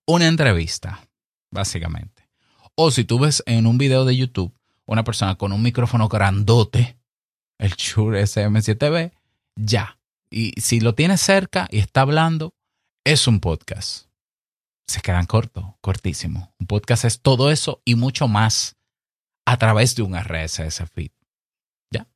Una 0.06 0.28
entrevista, 0.28 1.08
básicamente. 1.50 2.30
O 2.76 2.92
si 2.92 3.04
tú 3.04 3.18
ves 3.18 3.42
en 3.48 3.66
un 3.66 3.80
video 3.80 4.06
de 4.06 4.16
YouTube 4.16 4.54
una 4.86 5.04
persona 5.04 5.36
con 5.36 5.54
un 5.54 5.64
micrófono 5.64 6.08
grandote, 6.08 7.00
el 7.58 7.72
Shure 7.72 8.22
SM7B, 8.22 9.12
ya. 9.56 9.98
Y 10.30 10.54
si 10.62 10.82
lo 10.82 10.94
tienes 10.94 11.20
cerca 11.22 11.68
y 11.72 11.80
está 11.80 12.02
hablando, 12.02 12.54
es 13.04 13.28
un 13.28 13.40
podcast 13.40 14.05
se 14.88 15.02
quedan 15.02 15.26
cortos, 15.26 15.66
cortísimos. 15.82 16.50
Un 16.60 16.68
podcast 16.68 17.06
es 17.06 17.22
todo 17.22 17.52
eso 17.52 17.82
y 17.86 17.96
mucho 17.96 18.28
más 18.28 18.76
a 19.46 19.58
través 19.58 19.96
de 19.96 20.04
un 20.04 20.16
RSS 20.18 20.84
feed. 20.94 21.12
¿Ya? 21.92 22.08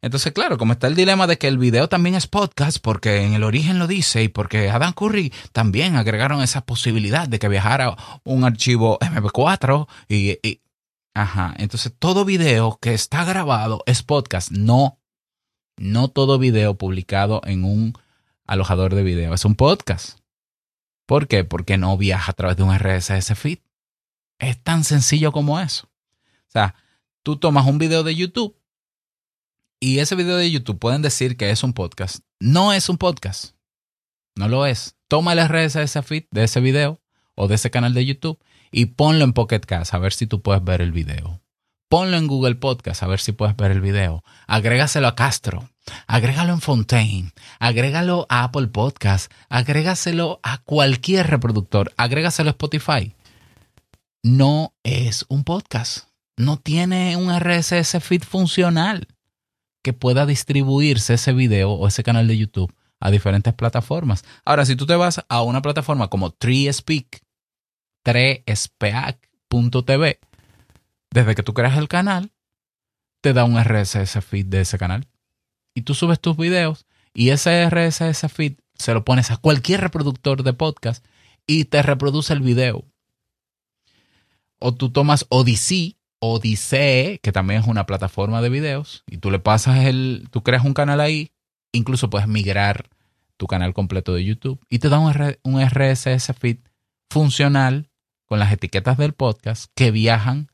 Entonces, 0.00 0.32
claro, 0.32 0.58
como 0.58 0.72
está 0.72 0.86
el 0.86 0.94
dilema 0.94 1.26
de 1.26 1.38
que 1.38 1.48
el 1.48 1.58
video 1.58 1.88
también 1.88 2.14
es 2.14 2.26
podcast, 2.26 2.78
porque 2.82 3.22
en 3.22 3.34
el 3.34 3.44
origen 3.44 3.78
lo 3.78 3.86
dice 3.86 4.22
y 4.22 4.28
porque 4.28 4.70
Adam 4.70 4.92
Curry 4.92 5.32
también 5.52 5.96
agregaron 5.96 6.42
esa 6.42 6.64
posibilidad 6.64 7.28
de 7.28 7.38
que 7.38 7.48
viajara 7.48 7.96
un 8.24 8.44
archivo 8.44 8.98
MP4 9.00 9.86
y, 10.08 10.38
y 10.46 10.62
Ajá, 11.14 11.54
entonces 11.58 11.92
todo 11.98 12.24
video 12.24 12.78
que 12.80 12.94
está 12.94 13.24
grabado 13.24 13.82
es 13.86 14.02
podcast. 14.02 14.50
No, 14.50 14.98
no 15.76 16.08
todo 16.08 16.38
video 16.38 16.78
publicado 16.78 17.42
en 17.44 17.64
un 17.64 17.92
alojador 18.46 18.94
de 18.94 19.02
video 19.02 19.34
es 19.34 19.44
un 19.44 19.54
podcast. 19.54 20.21
¿Por 21.12 21.28
qué? 21.28 21.44
Porque 21.44 21.76
no 21.76 21.98
viaja 21.98 22.30
a 22.30 22.34
través 22.34 22.56
de 22.56 22.62
un 22.62 22.74
RSS 22.74 23.34
feed. 23.38 23.58
Es 24.38 24.58
tan 24.62 24.82
sencillo 24.82 25.30
como 25.30 25.60
eso. 25.60 25.90
O 26.48 26.50
sea, 26.50 26.74
tú 27.22 27.36
tomas 27.36 27.66
un 27.66 27.76
video 27.76 28.02
de 28.02 28.14
YouTube 28.14 28.58
y 29.78 29.98
ese 29.98 30.14
video 30.14 30.38
de 30.38 30.50
YouTube 30.50 30.78
pueden 30.78 31.02
decir 31.02 31.36
que 31.36 31.50
es 31.50 31.64
un 31.64 31.74
podcast. 31.74 32.20
No 32.40 32.72
es 32.72 32.88
un 32.88 32.96
podcast. 32.96 33.54
No 34.36 34.48
lo 34.48 34.64
es. 34.64 34.96
Toma 35.06 35.34
el 35.34 35.46
RSS 35.46 36.02
feed 36.02 36.24
de 36.30 36.44
ese 36.44 36.60
video 36.60 37.02
o 37.34 37.46
de 37.46 37.56
ese 37.56 37.70
canal 37.70 37.92
de 37.92 38.06
YouTube 38.06 38.42
y 38.70 38.86
ponlo 38.86 39.22
en 39.24 39.34
Pocket 39.34 39.60
Cast 39.60 39.92
a 39.92 39.98
ver 39.98 40.14
si 40.14 40.26
tú 40.26 40.40
puedes 40.40 40.64
ver 40.64 40.80
el 40.80 40.92
video. 40.92 41.42
Ponlo 41.90 42.16
en 42.16 42.26
Google 42.26 42.54
Podcast 42.54 43.02
a 43.02 43.06
ver 43.06 43.20
si 43.20 43.32
puedes 43.32 43.54
ver 43.54 43.70
el 43.70 43.82
video. 43.82 44.24
Agrégaselo 44.46 45.08
a 45.08 45.14
Castro. 45.14 45.71
Agrégalo 46.06 46.52
en 46.52 46.60
Fontaine. 46.60 47.32
Agrégalo 47.58 48.26
a 48.28 48.44
Apple 48.44 48.68
Podcast. 48.68 49.32
Agrégaselo 49.48 50.40
a 50.42 50.58
cualquier 50.58 51.28
reproductor. 51.28 51.92
Agrégaselo 51.96 52.50
a 52.50 52.52
Spotify. 52.52 53.14
No 54.22 54.74
es 54.82 55.24
un 55.28 55.44
podcast. 55.44 56.08
No 56.36 56.56
tiene 56.56 57.16
un 57.16 57.34
RSS 57.34 58.00
feed 58.00 58.22
funcional 58.22 59.08
que 59.82 59.92
pueda 59.92 60.26
distribuirse 60.26 61.14
ese 61.14 61.32
video 61.32 61.72
o 61.72 61.88
ese 61.88 62.04
canal 62.04 62.28
de 62.28 62.38
YouTube 62.38 62.72
a 63.00 63.10
diferentes 63.10 63.52
plataformas. 63.52 64.24
Ahora, 64.44 64.64
si 64.64 64.76
tú 64.76 64.86
te 64.86 64.94
vas 64.94 65.24
a 65.28 65.42
una 65.42 65.60
plataforma 65.60 66.08
como 66.08 66.30
TreeSpeak, 66.30 67.24
treespeak.tv, 68.04 70.20
desde 71.10 71.34
que 71.34 71.42
tú 71.42 71.52
creas 71.52 71.76
el 71.76 71.88
canal, 71.88 72.30
te 73.20 73.32
da 73.32 73.42
un 73.44 73.60
RSS 73.62 74.24
feed 74.24 74.46
de 74.46 74.60
ese 74.60 74.78
canal. 74.78 75.08
Y 75.74 75.82
tú 75.82 75.94
subes 75.94 76.20
tus 76.20 76.36
videos 76.36 76.86
y 77.14 77.30
ese 77.30 77.68
RSS 77.68 78.30
feed 78.32 78.54
se 78.74 78.94
lo 78.94 79.04
pones 79.04 79.30
a 79.30 79.36
cualquier 79.36 79.80
reproductor 79.80 80.42
de 80.42 80.52
podcast 80.52 81.04
y 81.46 81.64
te 81.66 81.82
reproduce 81.82 82.32
el 82.32 82.40
video. 82.40 82.84
O 84.58 84.74
tú 84.74 84.90
tomas 84.90 85.26
Odyssey, 85.28 85.96
Odyssey, 86.20 87.18
que 87.18 87.32
también 87.32 87.60
es 87.60 87.66
una 87.66 87.86
plataforma 87.86 88.40
de 88.40 88.48
videos, 88.48 89.02
y 89.08 89.18
tú 89.18 89.30
le 89.30 89.40
pasas 89.40 89.84
el, 89.86 90.28
tú 90.30 90.42
creas 90.42 90.64
un 90.64 90.74
canal 90.74 91.00
ahí, 91.00 91.32
incluso 91.72 92.10
puedes 92.10 92.28
migrar 92.28 92.88
tu 93.36 93.48
canal 93.48 93.74
completo 93.74 94.14
de 94.14 94.24
YouTube 94.24 94.64
y 94.68 94.78
te 94.78 94.88
da 94.88 95.00
un, 95.00 95.12
un 95.42 95.60
RSS 95.60 96.32
feed 96.38 96.58
funcional 97.10 97.90
con 98.26 98.38
las 98.38 98.52
etiquetas 98.52 98.96
del 98.98 99.14
podcast 99.14 99.70
que 99.74 99.90
viajan 99.90 100.51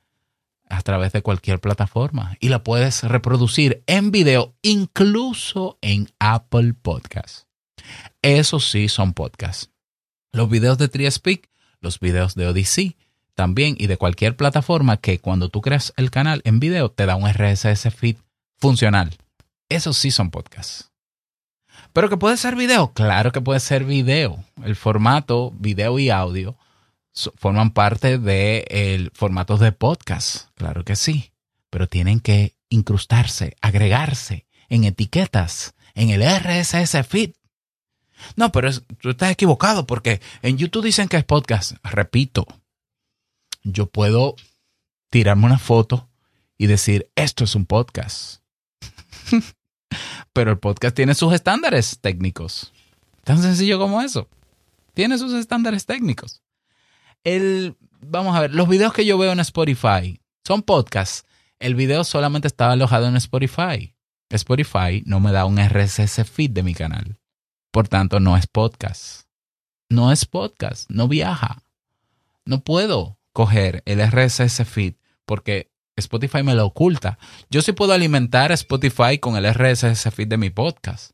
a 0.71 0.83
través 0.83 1.13
de 1.13 1.23
cualquier 1.23 1.61
plataforma 1.61 2.37
y 2.41 2.49
la 2.49 2.63
puedes 2.63 3.03
reproducir 3.03 3.83
en 3.87 4.11
video 4.11 4.55
incluso 4.63 5.79
en 5.81 6.09
Apple 6.19 6.75
Podcasts. 6.75 7.47
Eso 8.23 8.61
sí 8.61 8.89
son 8.89 9.13
podcasts. 9.13 9.71
Los 10.33 10.51
videos 10.51 10.79
de 10.79 10.89
TriSpeak, 10.89 11.49
los 11.81 12.01
videos 12.01 12.35
de 12.35 12.47
Odyssey 12.49 12.97
también 13.35 13.77
y 13.79 13.87
de 13.87 13.97
cualquier 13.97 14.37
plataforma 14.37 14.97
que 14.97 15.21
cuando 15.21 15.49
tú 15.49 15.61
creas 15.61 15.93
el 15.97 16.11
canal 16.11 16.43
en 16.45 16.59
video 16.59 16.91
te 16.91 17.07
da 17.07 17.17
un 17.17 17.29
RSS 17.29 17.95
feed 17.95 18.17
funcional. 18.59 19.17
Eso 19.69 19.93
sí 19.93 20.11
son 20.11 20.31
podcasts. 20.31 20.91
Pero 21.93 22.09
que 22.09 22.17
puede 22.17 22.37
ser 22.37 22.57
video, 22.57 22.93
claro 22.93 23.33
que 23.33 23.41
puede 23.41 23.61
ser 23.61 23.85
video. 23.85 24.45
El 24.65 24.77
formato 24.77 25.53
video 25.57 25.99
y 25.99 26.11
audio 26.11 26.57
forman 27.37 27.73
parte 27.73 28.19
de 28.19 28.65
el 28.69 29.11
formatos 29.15 29.61
de 29.61 29.73
podcast, 29.73 30.49
claro 30.55 30.85
que 30.85 30.97
sí, 30.97 31.33
pero 31.71 31.89
tienen 31.89 32.21
que 32.21 32.55
incrustarse, 32.69 33.57
agregarse 33.61 34.47
en 34.69 34.85
etiquetas, 34.85 35.75
en 35.95 36.11
el 36.11 36.23
RSS 36.23 37.07
feed. 37.07 37.33
No, 38.37 38.53
pero 38.53 38.71
tú 39.01 39.11
estás 39.11 39.31
equivocado 39.31 39.87
porque 39.87 40.21
en 40.43 40.59
YouTube 40.59 40.85
dicen 40.85 41.09
que 41.09 41.17
es 41.17 41.25
podcast. 41.25 41.73
Repito, 41.83 42.47
yo 43.63 43.87
puedo 43.87 44.35
tirarme 45.11 45.47
una 45.47 45.59
foto 45.59 46.09
y 46.57 46.67
decir, 46.67 47.11
esto 47.15 47.45
es 47.45 47.55
un 47.55 47.67
podcast. 47.67 48.43
pero 50.33 50.51
el 50.51 50.59
podcast 50.59 50.97
tiene 50.97 51.15
sus 51.15 51.33
estándares 51.33 52.01
técnicos. 52.01 52.73
Tan 53.25 53.41
sencillo 53.41 53.79
como 53.79 54.03
eso. 54.03 54.29
Tiene 54.95 55.17
sus 55.17 55.33
estándares 55.35 55.87
técnicos 55.87 56.43
el, 57.25 57.77
vamos 58.01 58.37
a 58.37 58.41
ver, 58.41 58.55
los 58.55 58.69
videos 58.69 58.93
que 58.93 59.05
yo 59.05 59.19
veo 59.19 59.33
en 59.33 59.41
Spotify 59.41 60.21
son 60.45 60.63
podcasts. 60.63 61.25
El 61.59 61.75
video 61.75 62.05
solamente 62.05 62.49
estaba 62.49 62.73
alojado 62.73 63.07
en 63.07 63.17
Spotify. 63.17 63.95
Spotify 64.31 65.03
no 65.07 65.21
me 65.21 65.33
da 65.33 65.45
un 65.45 65.59
RSS 65.59 66.25
feed 66.29 66.51
de 66.51 66.63
mi 66.63 66.75
canal. 66.75 67.19
Por 67.71 67.89
tanto, 67.89 68.21
no 68.21 68.37
es 68.37 68.47
podcast. 68.47 69.27
No 69.91 70.13
es 70.13 70.27
podcast, 70.27 70.89
no 70.91 71.09
viaja. 71.09 71.63
No 72.45 72.61
puedo 72.61 73.19
coger 73.33 73.83
el 73.87 74.01
RSS 74.01 74.65
feed 74.67 74.95
porque 75.25 75.71
Spotify 75.97 76.43
me 76.43 76.55
lo 76.55 76.67
oculta. 76.67 77.19
Yo 77.51 77.63
sí 77.63 77.73
puedo 77.73 77.93
alimentar 77.93 78.53
Spotify 78.53 79.19
con 79.19 79.37
el 79.37 79.53
RSS 79.53 80.11
feed 80.15 80.29
de 80.29 80.37
mi 80.37 80.51
podcast. 80.51 81.13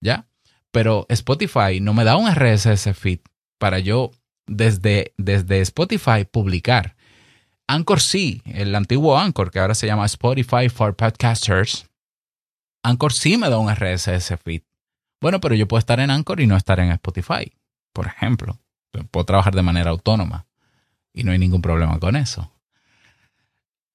¿Ya? 0.00 0.28
Pero 0.70 1.06
Spotify 1.08 1.80
no 1.80 1.94
me 1.94 2.04
da 2.04 2.16
un 2.16 2.30
RSS 2.30 2.94
feed 2.94 3.20
para 3.58 3.78
yo 3.78 4.10
desde, 4.46 5.12
desde 5.16 5.60
Spotify 5.60 6.24
publicar. 6.30 6.96
Anchor 7.66 8.00
sí, 8.00 8.42
el 8.44 8.74
antiguo 8.74 9.18
Anchor, 9.18 9.50
que 9.50 9.58
ahora 9.58 9.74
se 9.74 9.86
llama 9.86 10.04
Spotify 10.06 10.68
for 10.68 10.94
Podcasters. 10.94 11.88
Anchor 12.82 13.12
sí 13.12 13.38
me 13.38 13.48
da 13.48 13.58
un 13.58 13.74
RSS 13.74 14.36
feed. 14.42 14.62
Bueno, 15.20 15.40
pero 15.40 15.54
yo 15.54 15.66
puedo 15.66 15.78
estar 15.78 16.00
en 16.00 16.10
Anchor 16.10 16.40
y 16.40 16.46
no 16.46 16.56
estar 16.56 16.78
en 16.80 16.90
Spotify, 16.90 17.52
por 17.92 18.06
ejemplo. 18.06 18.58
Puedo 19.10 19.24
trabajar 19.24 19.54
de 19.54 19.62
manera 19.62 19.90
autónoma 19.90 20.46
y 21.12 21.24
no 21.24 21.32
hay 21.32 21.38
ningún 21.38 21.62
problema 21.62 21.98
con 21.98 22.16
eso. 22.16 22.52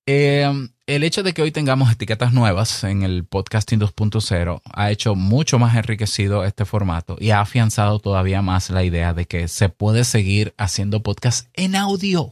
Eh, 0.08 0.52
el 0.96 1.04
hecho 1.04 1.22
de 1.22 1.36
que 1.36 1.44
hoy 1.44 1.52
tengamos 1.52 1.92
etiquetas 1.92 2.34
nuevas 2.34 2.84
en 2.84 3.04
el 3.04 3.24
podcasting 3.24 3.80
2.0 3.80 4.60
ha 4.74 4.90
hecho 4.90 5.14
mucho 5.14 5.60
más 5.60 5.76
enriquecido 5.76 6.44
este 6.44 6.66
formato 6.66 7.16
y 7.20 7.30
ha 7.30 7.42
afianzado 7.42 8.00
todavía 8.00 8.42
más 8.42 8.72
la 8.72 8.84
idea 8.84 9.14
de 9.14 9.26
que 9.26 9.48
se 9.48 9.70
puede 9.70 10.04
seguir 10.04 10.56
haciendo 10.58 11.04
podcast 11.04 11.48
en 11.54 11.76
audio 11.76 12.32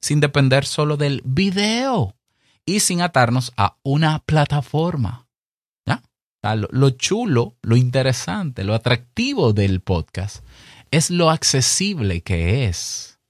sin 0.00 0.18
depender 0.18 0.64
solo 0.64 0.96
del 0.96 1.22
video 1.24 2.16
y 2.66 2.80
sin 2.80 3.02
atarnos 3.02 3.52
a 3.56 3.76
una 3.84 4.18
plataforma. 4.18 5.28
¿Ya? 5.86 6.02
lo 6.56 6.90
chulo, 6.90 7.54
lo 7.62 7.76
interesante, 7.76 8.64
lo 8.64 8.74
atractivo 8.74 9.52
del 9.52 9.80
podcast 9.80 10.44
es 10.90 11.08
lo 11.08 11.30
accesible 11.30 12.22
que 12.22 12.64
es. 12.64 13.20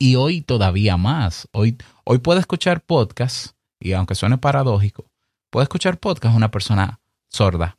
Y 0.00 0.16
hoy 0.16 0.40
todavía 0.40 0.96
más. 0.96 1.48
Hoy, 1.52 1.76
hoy 2.04 2.18
puede 2.18 2.40
escuchar 2.40 2.80
podcast 2.80 3.55
y 3.78 3.92
aunque 3.92 4.14
suene 4.14 4.38
paradójico, 4.38 5.10
puede 5.50 5.64
escuchar 5.64 5.98
podcast 5.98 6.34
una 6.34 6.50
persona 6.50 7.00
sorda, 7.28 7.76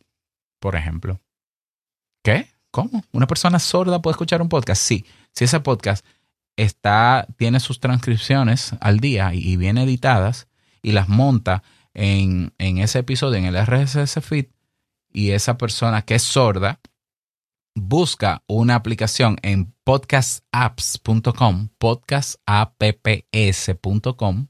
por 0.60 0.75
ejemplo. 0.75 1.20
¿Qué? 2.24 2.50
¿Cómo? 2.72 3.04
¿Una 3.12 3.27
persona 3.27 3.60
sorda 3.60 4.01
puede 4.01 4.13
escuchar 4.13 4.42
un 4.42 4.50
podcast? 4.50 4.82
Sí. 4.82 5.06
Si 5.32 5.46
ese 5.46 5.60
podcast 5.60 6.04
está, 6.56 7.27
tiene 7.38 7.60
sus 7.60 7.80
transcripciones 7.80 8.74
al 8.82 9.00
día 9.00 9.32
y, 9.34 9.56
viene 9.58 9.84
editadas 9.84 10.48
y 10.82 10.92
las 10.92 11.10
monta 11.10 11.63
en, 11.94 12.54
en 12.58 12.80
ese 12.80 13.00
episodio, 13.00 13.38
en 13.38 13.46
el 13.46 13.66
RSS 13.66 14.22
feed, 14.22 14.48
y 15.12 15.32
esa 15.32 15.58
persona 15.58 16.04
que 16.04 16.16
es 16.16 16.24
sorda 16.24 16.80
busca 17.75 18.44
una 18.48 18.75
aplicación 18.75 19.38
en 19.42 19.74
podcastapps.com, 19.84 21.70
podcastapps.com, 21.77 24.48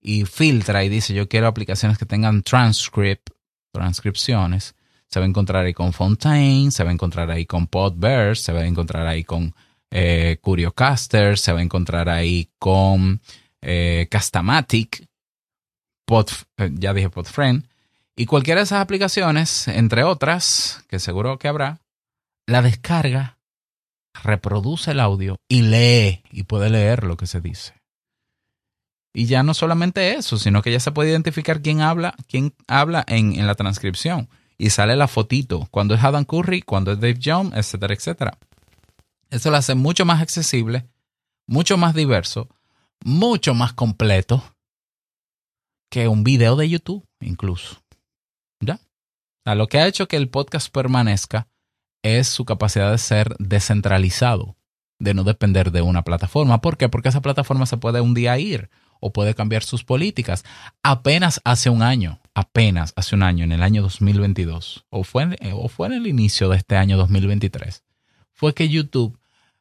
y 0.00 0.24
filtra 0.24 0.84
y 0.84 0.88
dice 0.88 1.14
yo 1.14 1.28
quiero 1.28 1.46
aplicaciones 1.46 1.98
que 1.98 2.06
tengan 2.06 2.42
transcript, 2.42 3.30
transcripciones. 3.72 4.74
Se 5.08 5.18
va 5.18 5.26
a 5.26 5.28
encontrar 5.28 5.64
ahí 5.64 5.74
con 5.74 5.92
Fontaine, 5.92 6.70
se 6.70 6.84
va 6.84 6.90
a 6.90 6.92
encontrar 6.92 7.30
ahí 7.30 7.44
con 7.44 7.66
Podverse, 7.66 8.44
se 8.44 8.52
va 8.52 8.60
a 8.60 8.66
encontrar 8.66 9.06
ahí 9.06 9.24
con 9.24 9.54
eh, 9.90 10.38
Curiocaster, 10.40 11.36
se 11.36 11.52
va 11.52 11.58
a 11.58 11.62
encontrar 11.62 12.08
ahí 12.08 12.48
con 12.58 13.20
eh, 13.60 14.06
Castamatic, 14.08 15.06
Pod, 16.04 16.28
eh, 16.58 16.70
ya 16.74 16.94
dije 16.94 17.10
Podfriend, 17.10 17.66
y 18.14 18.26
cualquiera 18.26 18.60
de 18.60 18.64
esas 18.64 18.80
aplicaciones, 18.80 19.66
entre 19.66 20.04
otras, 20.04 20.84
que 20.88 20.98
seguro 20.98 21.38
que 21.38 21.48
habrá, 21.48 21.80
la 22.46 22.62
descarga, 22.62 23.38
reproduce 24.22 24.92
el 24.92 25.00
audio 25.00 25.36
y 25.48 25.62
lee 25.62 26.22
y 26.30 26.44
puede 26.44 26.70
leer 26.70 27.04
lo 27.04 27.16
que 27.16 27.26
se 27.26 27.40
dice. 27.40 27.79
Y 29.12 29.26
ya 29.26 29.42
no 29.42 29.54
solamente 29.54 30.14
eso, 30.14 30.38
sino 30.38 30.62
que 30.62 30.70
ya 30.70 30.80
se 30.80 30.92
puede 30.92 31.10
identificar 31.10 31.60
quién 31.62 31.80
habla, 31.80 32.14
quién 32.28 32.54
habla 32.68 33.04
en, 33.08 33.38
en 33.38 33.46
la 33.46 33.54
transcripción. 33.54 34.28
Y 34.56 34.70
sale 34.70 34.94
la 34.94 35.08
fotito, 35.08 35.66
cuando 35.70 35.94
es 35.94 36.04
Adam 36.04 36.24
Curry, 36.24 36.62
cuando 36.62 36.92
es 36.92 37.00
Dave 37.00 37.18
Jones, 37.22 37.52
etcétera, 37.56 37.94
etcétera. 37.94 38.38
Eso 39.30 39.50
lo 39.50 39.56
hace 39.56 39.74
mucho 39.74 40.04
más 40.04 40.20
accesible, 40.20 40.86
mucho 41.46 41.76
más 41.76 41.94
diverso, 41.94 42.48
mucho 43.04 43.54
más 43.54 43.72
completo 43.72 44.42
que 45.90 46.08
un 46.08 46.24
video 46.24 46.56
de 46.56 46.68
YouTube, 46.68 47.06
incluso. 47.20 47.82
¿Ya? 48.60 48.78
Lo 49.44 49.66
que 49.66 49.78
ha 49.78 49.86
hecho 49.86 50.06
que 50.06 50.16
el 50.16 50.28
podcast 50.28 50.72
permanezca 50.72 51.48
es 52.02 52.28
su 52.28 52.44
capacidad 52.44 52.90
de 52.90 52.98
ser 52.98 53.34
descentralizado, 53.38 54.56
de 54.98 55.14
no 55.14 55.24
depender 55.24 55.72
de 55.72 55.82
una 55.82 56.04
plataforma. 56.04 56.60
¿Por 56.60 56.76
qué? 56.76 56.88
Porque 56.88 57.08
esa 57.08 57.22
plataforma 57.22 57.66
se 57.66 57.76
puede 57.76 58.00
un 58.00 58.14
día 58.14 58.38
ir 58.38 58.70
o 59.00 59.12
puede 59.12 59.34
cambiar 59.34 59.62
sus 59.62 59.84
políticas. 59.84 60.44
Apenas 60.82 61.40
hace 61.44 61.70
un 61.70 61.82
año, 61.82 62.20
apenas 62.34 62.92
hace 62.96 63.14
un 63.16 63.22
año, 63.22 63.44
en 63.44 63.52
el 63.52 63.62
año 63.62 63.82
2022, 63.82 64.84
o 64.90 65.04
fue, 65.04 65.36
o 65.52 65.68
fue 65.68 65.88
en 65.88 65.94
el 65.94 66.06
inicio 66.06 66.48
de 66.48 66.58
este 66.58 66.76
año 66.76 66.96
2023, 66.96 67.82
fue 68.32 68.54
que 68.54 68.68
YouTube 68.68 69.18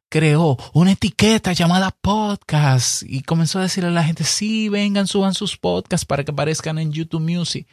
creó 0.10 0.58
una 0.74 0.92
etiqueta 0.92 1.54
llamada 1.54 1.96
podcast 2.02 3.04
y 3.04 3.22
comenzó 3.22 3.60
a 3.60 3.64
decirle 3.64 3.90
a 3.90 3.94
la 3.94 4.04
gente, 4.04 4.24
sí, 4.24 4.68
vengan, 4.68 5.08
suban 5.08 5.34
sus 5.34 5.58
podcasts 5.58 6.06
para 6.06 6.24
que 6.24 6.32
aparezcan 6.32 6.80
en 6.80 6.92
YouTube 6.92 7.22
Music. 7.22 7.68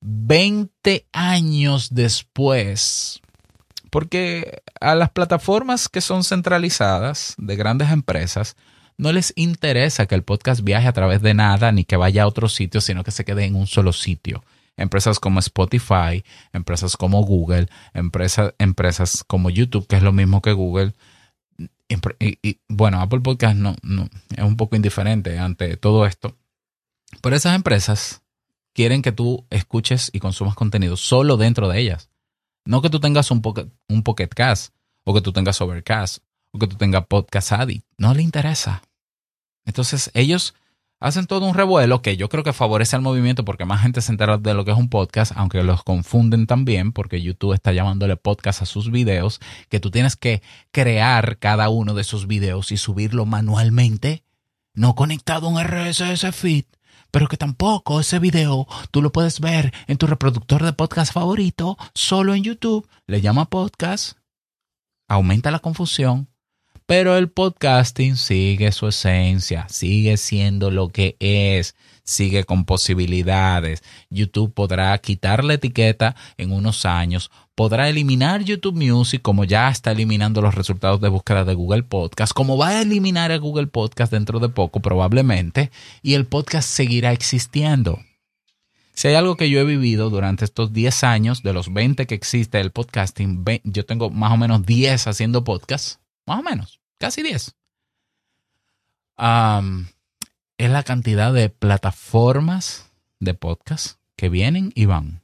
20 0.00 1.06
años 1.12 1.94
después, 1.94 3.20
porque 3.90 4.62
a 4.80 4.94
las 4.94 5.10
plataformas 5.10 5.88
que 5.88 6.02
son 6.02 6.24
centralizadas 6.24 7.34
de 7.38 7.56
grandes 7.56 7.90
empresas, 7.90 8.54
no 8.96 9.12
les 9.12 9.32
interesa 9.36 10.06
que 10.06 10.14
el 10.14 10.22
podcast 10.22 10.62
viaje 10.62 10.88
a 10.88 10.92
través 10.92 11.22
de 11.22 11.34
nada 11.34 11.72
ni 11.72 11.84
que 11.84 11.96
vaya 11.96 12.22
a 12.22 12.26
otro 12.26 12.48
sitio, 12.48 12.80
sino 12.80 13.04
que 13.04 13.10
se 13.10 13.24
quede 13.24 13.44
en 13.44 13.56
un 13.56 13.66
solo 13.66 13.92
sitio. 13.92 14.44
Empresas 14.76 15.20
como 15.20 15.38
Spotify, 15.40 16.24
empresas 16.52 16.96
como 16.96 17.22
Google, 17.22 17.68
empresas, 17.92 18.54
empresas 18.58 19.24
como 19.26 19.50
YouTube, 19.50 19.86
que 19.86 19.96
es 19.96 20.02
lo 20.02 20.12
mismo 20.12 20.42
que 20.42 20.52
Google, 20.52 20.94
y, 22.18 22.60
bueno, 22.68 23.00
Apple 23.00 23.20
Podcast 23.20 23.56
no, 23.56 23.76
no, 23.82 24.08
es 24.36 24.44
un 24.44 24.56
poco 24.56 24.76
indiferente 24.76 25.38
ante 25.38 25.76
todo 25.76 26.06
esto. 26.06 26.36
Pero 27.22 27.36
esas 27.36 27.54
empresas 27.54 28.22
quieren 28.72 29.02
que 29.02 29.12
tú 29.12 29.46
escuches 29.50 30.10
y 30.12 30.20
consumas 30.20 30.54
contenido 30.54 30.96
solo 30.96 31.36
dentro 31.36 31.68
de 31.68 31.80
ellas. 31.80 32.10
No 32.64 32.82
que 32.82 32.90
tú 32.90 33.00
tengas 33.00 33.30
un 33.30 33.42
pocket, 33.42 33.68
un 33.88 34.02
pocket 34.02 34.30
o 35.04 35.14
que 35.14 35.20
tú 35.20 35.32
tengas 35.32 35.60
Overcast, 35.60 36.24
o 36.54 36.58
que 36.58 36.68
tú 36.68 36.76
tengas 36.76 37.06
Podcast 37.06 37.52
Addict. 37.52 37.84
No 37.98 38.14
le 38.14 38.22
interesa. 38.22 38.82
Entonces 39.66 40.10
ellos 40.14 40.54
hacen 41.00 41.26
todo 41.26 41.46
un 41.46 41.54
revuelo 41.54 42.00
que 42.00 42.16
yo 42.16 42.28
creo 42.28 42.44
que 42.44 42.52
favorece 42.52 42.94
al 42.94 43.02
movimiento 43.02 43.44
porque 43.44 43.64
más 43.64 43.82
gente 43.82 44.00
se 44.00 44.12
entera 44.12 44.38
de 44.38 44.54
lo 44.54 44.64
que 44.64 44.70
es 44.70 44.76
un 44.76 44.88
podcast, 44.88 45.32
aunque 45.34 45.64
los 45.64 45.82
confunden 45.82 46.46
también 46.46 46.92
porque 46.92 47.20
YouTube 47.20 47.54
está 47.54 47.72
llamándole 47.72 48.16
podcast 48.16 48.62
a 48.62 48.66
sus 48.66 48.90
videos, 48.92 49.40
que 49.68 49.80
tú 49.80 49.90
tienes 49.90 50.14
que 50.14 50.42
crear 50.70 51.38
cada 51.38 51.68
uno 51.70 51.92
de 51.92 52.02
esos 52.02 52.28
videos 52.28 52.70
y 52.70 52.76
subirlo 52.76 53.26
manualmente, 53.26 54.22
no 54.74 54.94
conectado 54.94 55.48
a 55.48 55.50
un 55.50 55.62
RSS 55.62 56.32
feed, 56.32 56.66
pero 57.10 57.26
que 57.26 57.36
tampoco 57.36 57.98
ese 57.98 58.20
video 58.20 58.68
tú 58.92 59.02
lo 59.02 59.10
puedes 59.10 59.40
ver 59.40 59.74
en 59.88 59.98
tu 59.98 60.06
reproductor 60.06 60.62
de 60.62 60.72
podcast 60.72 61.12
favorito, 61.12 61.76
solo 61.94 62.34
en 62.34 62.44
YouTube, 62.44 62.88
le 63.08 63.20
llama 63.20 63.46
podcast, 63.46 64.18
aumenta 65.08 65.50
la 65.50 65.58
confusión, 65.58 66.28
pero 66.86 67.16
el 67.16 67.30
podcasting 67.30 68.16
sigue 68.16 68.70
su 68.70 68.88
esencia, 68.88 69.66
sigue 69.68 70.16
siendo 70.18 70.70
lo 70.70 70.88
que 70.88 71.16
es, 71.18 71.74
sigue 72.02 72.44
con 72.44 72.66
posibilidades. 72.66 73.82
YouTube 74.10 74.52
podrá 74.52 74.96
quitar 74.98 75.44
la 75.44 75.54
etiqueta 75.54 76.14
en 76.36 76.52
unos 76.52 76.84
años, 76.84 77.30
podrá 77.54 77.88
eliminar 77.88 78.42
YouTube 78.42 78.76
Music 78.76 79.22
como 79.22 79.44
ya 79.44 79.70
está 79.70 79.92
eliminando 79.92 80.42
los 80.42 80.54
resultados 80.54 81.00
de 81.00 81.08
búsqueda 81.08 81.44
de 81.44 81.54
Google 81.54 81.84
Podcast, 81.84 82.34
como 82.34 82.58
va 82.58 82.68
a 82.68 82.82
eliminar 82.82 83.32
a 83.32 83.38
Google 83.38 83.68
Podcast 83.68 84.12
dentro 84.12 84.38
de 84.38 84.50
poco 84.50 84.80
probablemente, 84.80 85.70
y 86.02 86.14
el 86.14 86.26
podcast 86.26 86.68
seguirá 86.68 87.12
existiendo. 87.12 88.00
Si 88.92 89.08
hay 89.08 89.14
algo 89.14 89.36
que 89.36 89.50
yo 89.50 89.58
he 89.58 89.64
vivido 89.64 90.08
durante 90.10 90.44
estos 90.44 90.72
10 90.72 91.02
años, 91.02 91.42
de 91.42 91.52
los 91.52 91.72
20 91.72 92.06
que 92.06 92.14
existe 92.14 92.60
el 92.60 92.70
podcasting, 92.70 93.44
yo 93.64 93.84
tengo 93.86 94.10
más 94.10 94.32
o 94.32 94.36
menos 94.36 94.64
10 94.66 95.08
haciendo 95.08 95.42
podcast 95.42 96.03
más 96.26 96.40
o 96.40 96.42
menos, 96.42 96.80
casi 96.98 97.22
10. 97.22 97.54
es 100.58 100.70
la 100.70 100.82
cantidad 100.82 101.32
de 101.32 101.50
plataformas 101.50 102.90
de 103.20 103.34
podcast 103.34 103.98
que 104.16 104.28
vienen 104.28 104.72
y 104.74 104.86
van. 104.86 105.22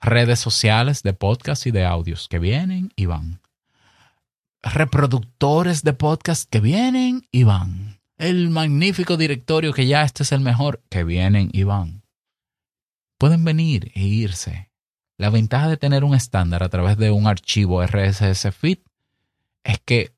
Redes 0.00 0.40
sociales 0.40 1.02
de 1.02 1.12
podcast 1.12 1.66
y 1.66 1.70
de 1.70 1.84
audios 1.84 2.28
que 2.28 2.38
vienen 2.38 2.92
y 2.96 3.06
van. 3.06 3.40
Reproductores 4.62 5.82
de 5.82 5.92
podcast 5.92 6.48
que 6.50 6.60
vienen 6.60 7.26
y 7.30 7.44
van. 7.44 8.00
El 8.16 8.50
magnífico 8.50 9.16
directorio 9.16 9.72
que 9.72 9.86
ya 9.86 10.02
este 10.02 10.22
es 10.22 10.32
el 10.32 10.40
mejor 10.40 10.82
que 10.88 11.04
vienen 11.04 11.50
y 11.52 11.62
van. 11.62 12.02
Pueden 13.18 13.44
venir 13.44 13.92
e 13.94 14.02
irse. 14.02 14.70
La 15.16 15.30
ventaja 15.30 15.68
de 15.68 15.76
tener 15.76 16.02
un 16.02 16.14
estándar 16.14 16.64
a 16.64 16.68
través 16.68 16.96
de 16.96 17.12
un 17.12 17.28
archivo 17.28 17.84
RSS 17.84 18.52
feed 18.52 18.78
es 19.62 19.78
que 19.84 20.12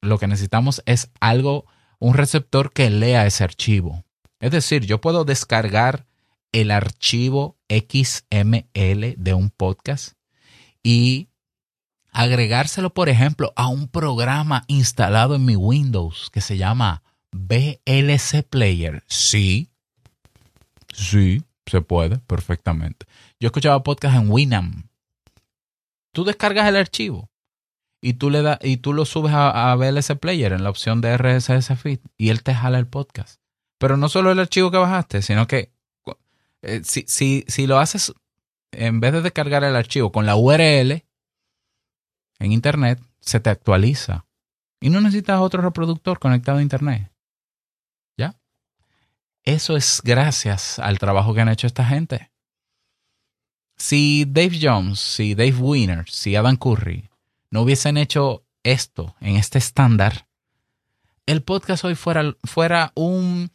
lo 0.00 0.18
que 0.18 0.26
necesitamos 0.26 0.82
es 0.86 1.10
algo, 1.20 1.66
un 1.98 2.14
receptor 2.14 2.72
que 2.72 2.90
lea 2.90 3.26
ese 3.26 3.44
archivo. 3.44 4.04
Es 4.40 4.50
decir, 4.50 4.86
yo 4.86 5.00
puedo 5.00 5.24
descargar 5.24 6.06
el 6.52 6.70
archivo 6.70 7.56
XML 7.68 9.14
de 9.16 9.34
un 9.34 9.50
podcast 9.50 10.14
y 10.82 11.28
agregárselo, 12.12 12.94
por 12.94 13.08
ejemplo, 13.08 13.52
a 13.56 13.68
un 13.68 13.88
programa 13.88 14.64
instalado 14.68 15.34
en 15.34 15.44
mi 15.44 15.56
Windows 15.56 16.30
que 16.32 16.40
se 16.40 16.56
llama 16.56 17.02
VLC 17.32 18.42
Player. 18.48 19.02
Sí, 19.08 19.68
sí, 20.92 21.42
se 21.66 21.80
puede 21.80 22.18
perfectamente. 22.18 23.06
Yo 23.40 23.46
escuchaba 23.48 23.82
podcast 23.82 24.16
en 24.16 24.30
Winamp. 24.30 24.86
Tú 26.12 26.24
descargas 26.24 26.68
el 26.68 26.76
archivo 26.76 27.30
y 28.00 28.14
tú 28.14 28.30
le 28.30 28.58
y 28.62 28.78
tú 28.78 28.92
lo 28.92 29.04
subes 29.04 29.32
a, 29.32 29.72
a 29.72 29.76
Player 30.20 30.52
en 30.52 30.62
la 30.62 30.70
opción 30.70 31.00
de 31.00 31.16
RSS 31.16 31.78
feed 31.78 32.00
y 32.16 32.30
él 32.30 32.42
te 32.42 32.54
jala 32.54 32.78
el 32.78 32.86
podcast. 32.86 33.40
Pero 33.78 33.96
no 33.96 34.08
solo 34.08 34.32
el 34.32 34.40
archivo 34.40 34.70
que 34.70 34.78
bajaste, 34.78 35.22
sino 35.22 35.46
que 35.46 35.72
eh, 36.62 36.82
si, 36.84 37.04
si, 37.06 37.44
si 37.46 37.66
lo 37.66 37.78
haces 37.78 38.12
en 38.72 39.00
vez 39.00 39.12
de 39.12 39.22
descargar 39.22 39.64
el 39.64 39.76
archivo 39.76 40.12
con 40.12 40.26
la 40.26 40.36
URL 40.36 41.04
en 42.40 42.52
internet, 42.52 43.00
se 43.20 43.40
te 43.40 43.50
actualiza. 43.50 44.26
Y 44.80 44.90
no 44.90 45.00
necesitas 45.00 45.40
otro 45.40 45.62
reproductor 45.62 46.18
conectado 46.18 46.58
a 46.58 46.62
internet. 46.62 47.10
¿Ya? 48.16 48.36
Eso 49.44 49.76
es 49.76 50.00
gracias 50.04 50.78
al 50.78 50.98
trabajo 50.98 51.34
que 51.34 51.40
han 51.40 51.48
hecho 51.48 51.66
esta 51.66 51.84
gente. 51.84 52.30
Si 53.76 54.24
Dave 54.24 54.58
Jones, 54.60 54.98
si 55.00 55.34
Dave 55.34 55.54
Winner, 55.54 56.08
si 56.08 56.34
Adam 56.36 56.56
Curry 56.56 57.08
no 57.50 57.62
hubiesen 57.62 57.96
hecho 57.96 58.44
esto 58.62 59.14
en 59.20 59.36
este 59.36 59.58
estándar, 59.58 60.28
el 61.28 61.42
podcast 61.42 61.84
hoy 61.84 61.94
fuera, 61.94 62.34
fuera 62.44 62.92
un, 62.94 63.50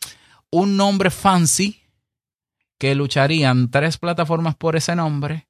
un 0.52 0.78
nombre 0.78 1.10
fancy 1.10 1.82
que 2.78 2.94
lucharían 2.94 3.72
tres 3.72 3.98
plataformas 3.98 4.56
por 4.56 4.76
ese 4.76 4.96
nombre 4.96 5.48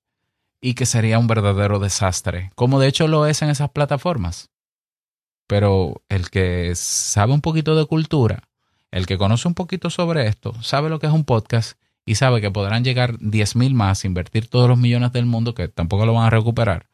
y 0.61 0.75
que 0.75 0.85
sería 0.85 1.19
un 1.19 1.27
verdadero 1.27 1.79
desastre, 1.79 2.51
como 2.55 2.79
de 2.79 2.87
hecho 2.87 3.09
lo 3.09 3.25
es 3.25 3.41
en 3.41 3.49
esas 3.49 3.71
plataformas. 3.71 4.49
Pero 5.47 6.01
el 6.07 6.29
que 6.29 6.73
sabe 6.75 7.33
un 7.33 7.41
poquito 7.41 7.75
de 7.75 7.85
cultura, 7.85 8.47
el 8.89 9.05
que 9.05 9.17
conoce 9.17 9.49
un 9.49 9.55
poquito 9.55 9.89
sobre 9.89 10.27
esto, 10.27 10.53
sabe 10.61 10.89
lo 10.89 10.99
que 10.99 11.07
es 11.07 11.13
un 11.13 11.25
podcast 11.25 11.77
y 12.05 12.15
sabe 12.15 12.39
que 12.39 12.51
podrán 12.51 12.85
llegar 12.85 13.17
10 13.19 13.57
mil 13.57 13.73
más, 13.73 14.05
invertir 14.05 14.47
todos 14.47 14.69
los 14.69 14.77
millones 14.77 15.11
del 15.11 15.25
mundo, 15.25 15.53
que 15.53 15.67
tampoco 15.67 16.05
lo 16.05 16.13
van 16.13 16.27
a 16.27 16.29
recuperar. 16.29 16.87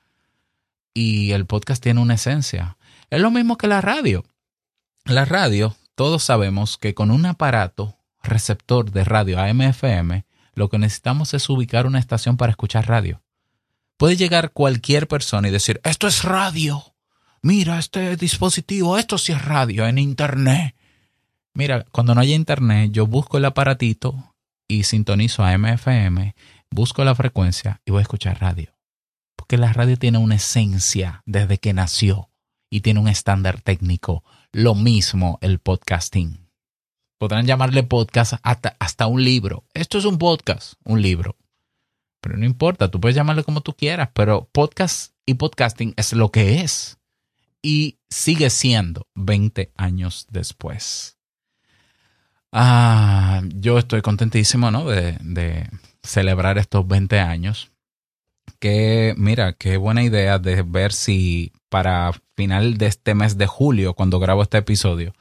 Y 1.01 1.31
el 1.31 1.45
podcast 1.45 1.81
tiene 1.81 2.01
una 2.01 2.15
esencia. 2.15 2.77
Es 3.09 3.21
lo 3.21 3.31
mismo 3.31 3.57
que 3.57 3.67
la 3.67 3.79
radio. 3.79 4.25
La 5.05 5.23
radio, 5.23 5.77
todos 5.95 6.25
sabemos 6.25 6.77
que 6.77 6.93
con 6.93 7.09
un 7.09 7.25
aparato 7.25 7.95
receptor 8.21 8.91
de 8.91 9.05
radio 9.05 9.39
AM/FM, 9.39 10.25
lo 10.55 10.67
que 10.67 10.77
necesitamos 10.77 11.33
es 11.33 11.49
ubicar 11.49 11.87
una 11.87 11.99
estación 11.99 12.35
para 12.35 12.49
escuchar 12.49 12.89
radio. 12.89 13.21
Puede 13.95 14.17
llegar 14.17 14.51
cualquier 14.51 15.07
persona 15.07 15.47
y 15.47 15.51
decir, 15.51 15.79
esto 15.85 16.05
es 16.05 16.23
radio. 16.23 16.83
Mira 17.41 17.79
este 17.79 18.17
dispositivo, 18.17 18.97
esto 18.97 19.17
sí 19.17 19.31
es 19.31 19.45
radio 19.45 19.87
en 19.87 19.99
internet. 19.99 20.75
Mira, 21.53 21.85
cuando 21.93 22.13
no 22.13 22.19
haya 22.19 22.35
internet, 22.35 22.91
yo 22.91 23.07
busco 23.07 23.37
el 23.37 23.45
aparatito 23.45 24.35
y 24.67 24.83
sintonizo 24.83 25.45
a 25.45 25.57
MFM, 25.57 26.35
busco 26.69 27.05
la 27.05 27.15
frecuencia 27.15 27.79
y 27.85 27.91
voy 27.91 27.99
a 27.99 28.01
escuchar 28.01 28.41
radio. 28.41 28.78
Porque 29.49 29.61
la 29.61 29.73
radio 29.73 29.97
tiene 29.97 30.19
una 30.19 30.35
esencia 30.35 31.23
desde 31.25 31.57
que 31.57 31.73
nació 31.73 32.29
y 32.69 32.81
tiene 32.81 32.99
un 32.99 33.07
estándar 33.07 33.59
técnico. 33.59 34.23
Lo 34.51 34.75
mismo 34.75 35.39
el 35.41 35.57
podcasting. 35.57 36.47
Podrán 37.17 37.47
llamarle 37.47 37.81
podcast 37.81 38.33
hasta, 38.43 38.75
hasta 38.77 39.07
un 39.07 39.23
libro. 39.23 39.65
Esto 39.73 39.97
es 39.97 40.05
un 40.05 40.19
podcast, 40.19 40.73
un 40.83 41.01
libro. 41.01 41.35
Pero 42.21 42.37
no 42.37 42.45
importa, 42.45 42.91
tú 42.91 43.01
puedes 43.01 43.15
llamarle 43.15 43.43
como 43.43 43.61
tú 43.61 43.73
quieras, 43.73 44.09
pero 44.13 44.47
podcast 44.51 45.13
y 45.25 45.33
podcasting 45.33 45.95
es 45.97 46.13
lo 46.13 46.29
que 46.29 46.61
es. 46.61 46.99
Y 47.63 47.97
sigue 48.07 48.51
siendo 48.51 49.07
20 49.15 49.71
años 49.77 50.27
después. 50.29 51.17
Ah, 52.51 53.41
yo 53.55 53.79
estoy 53.79 54.03
contentísimo, 54.03 54.69
¿no? 54.69 54.85
De, 54.85 55.17
de, 55.21 55.67
celebrar 56.03 56.59
estos 56.59 56.87
20 56.87 57.19
años. 57.19 57.71
Que, 58.59 59.13
mira, 59.17 59.53
qué 59.53 59.77
buena 59.77 60.03
idea 60.03 60.37
de 60.37 60.63
ver 60.63 60.91
si 60.91 61.53
para 61.69 62.11
final 62.35 62.77
de 62.77 62.87
este 62.87 63.15
mes 63.15 63.37
de 63.37 63.47
julio, 63.47 63.93
cuando 63.93 64.19
grabo 64.19 64.41
este 64.41 64.57
episodio, 64.57 65.13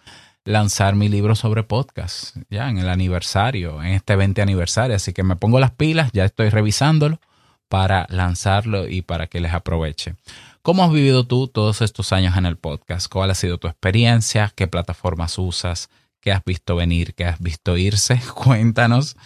lanzar 0.44 0.96
mi 0.96 1.09
libro 1.09 1.35
sobre 1.35 1.62
podcast, 1.62 2.37
ya 2.51 2.68
en 2.68 2.79
el 2.79 2.88
aniversario, 2.88 3.83
en 3.83 3.92
este 3.92 4.16
20 4.16 4.42
aniversario. 4.42 4.96
Así 4.96 5.12
que 5.12 5.22
me 5.22 5.37
pongo 5.37 5.61
las 5.61 5.70
pilas, 5.70 6.11
ya 6.12 6.24
estoy 6.24 6.48
revisándolo 6.48 7.20
para 7.68 8.07
lanzarlo 8.11 8.88
y 8.88 9.03
para 9.03 9.27
que 9.27 9.40
les 9.40 9.53
aproveche. 9.53 10.16
¿Cómo 10.62 10.83
has 10.85 10.92
vivido 10.92 11.27
tú 11.27 11.48
todos 11.48 11.81
estos 11.81 12.12
años 12.12 12.37
en 12.37 12.46
el 12.46 12.57
podcast? 12.57 13.11
¿Cuál 13.11 13.31
ha 13.31 13.35
sido 13.35 13.59
tu 13.59 13.68
experiencia? 13.68 14.53
¿Qué 14.55 14.66
plataformas 14.66 15.38
usas? 15.38 15.90
¿Qué 16.20 16.33
has 16.33 16.44
visto 16.44 16.77
venir? 16.77 17.14
¿Qué 17.14 17.24
has 17.24 17.38
visto 17.40 17.77
irse? 17.77 18.20
Cuéntanos 18.35 19.16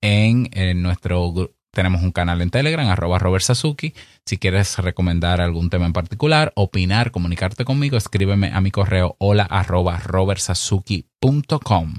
en, 0.00 0.82
nuestro 0.82 1.52
tenemos 1.74 2.02
un 2.02 2.12
canal 2.12 2.40
en 2.40 2.50
Telegram, 2.50 2.88
arroba 2.88 3.18
Robert 3.18 3.44
Sasuki. 3.44 3.92
Si 4.24 4.38
quieres 4.38 4.78
recomendar 4.78 5.40
algún 5.40 5.68
tema 5.68 5.86
en 5.86 5.92
particular, 5.92 6.52
opinar, 6.56 7.10
comunicarte 7.10 7.64
conmigo, 7.66 7.96
escríbeme 7.98 8.52
a 8.52 8.60
mi 8.60 8.70
correo 8.70 9.16
hola 9.18 9.44
arroba 9.44 9.98
robertsasuki.com. 9.98 11.94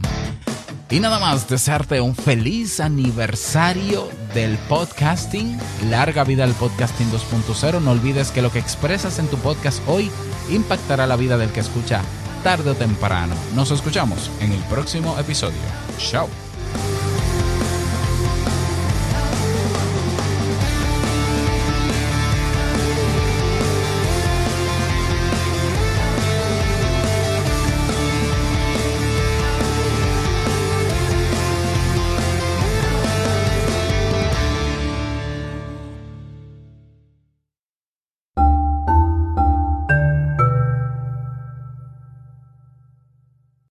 Y 0.90 1.00
nada 1.00 1.20
más, 1.20 1.50
desearte 1.50 2.00
un 2.00 2.16
feliz 2.16 2.80
aniversario 2.80 4.08
del 4.34 4.58
podcasting. 4.70 5.58
Larga 5.90 6.24
vida 6.24 6.44
al 6.44 6.54
podcasting 6.54 7.12
2.0. 7.12 7.82
No 7.82 7.92
olvides 7.92 8.32
que 8.32 8.42
lo 8.44 8.52
que 8.52 8.60
expresas 8.60 9.18
en 9.18 9.28
tu 9.28 9.38
podcast 9.38 9.82
hoy 9.88 10.12
impactará 10.50 11.08
la 11.08 11.16
vida 11.16 11.38
del 11.38 11.50
que 11.50 11.62
escucha 11.62 12.02
tarde 12.44 12.70
o 12.70 12.76
temprano. 12.76 13.34
Nos 13.56 13.72
escuchamos 13.72 14.30
en 14.40 14.52
el 14.52 14.60
próximo 14.66 15.18
episodio. 15.18 15.58
Chao. 15.98 16.45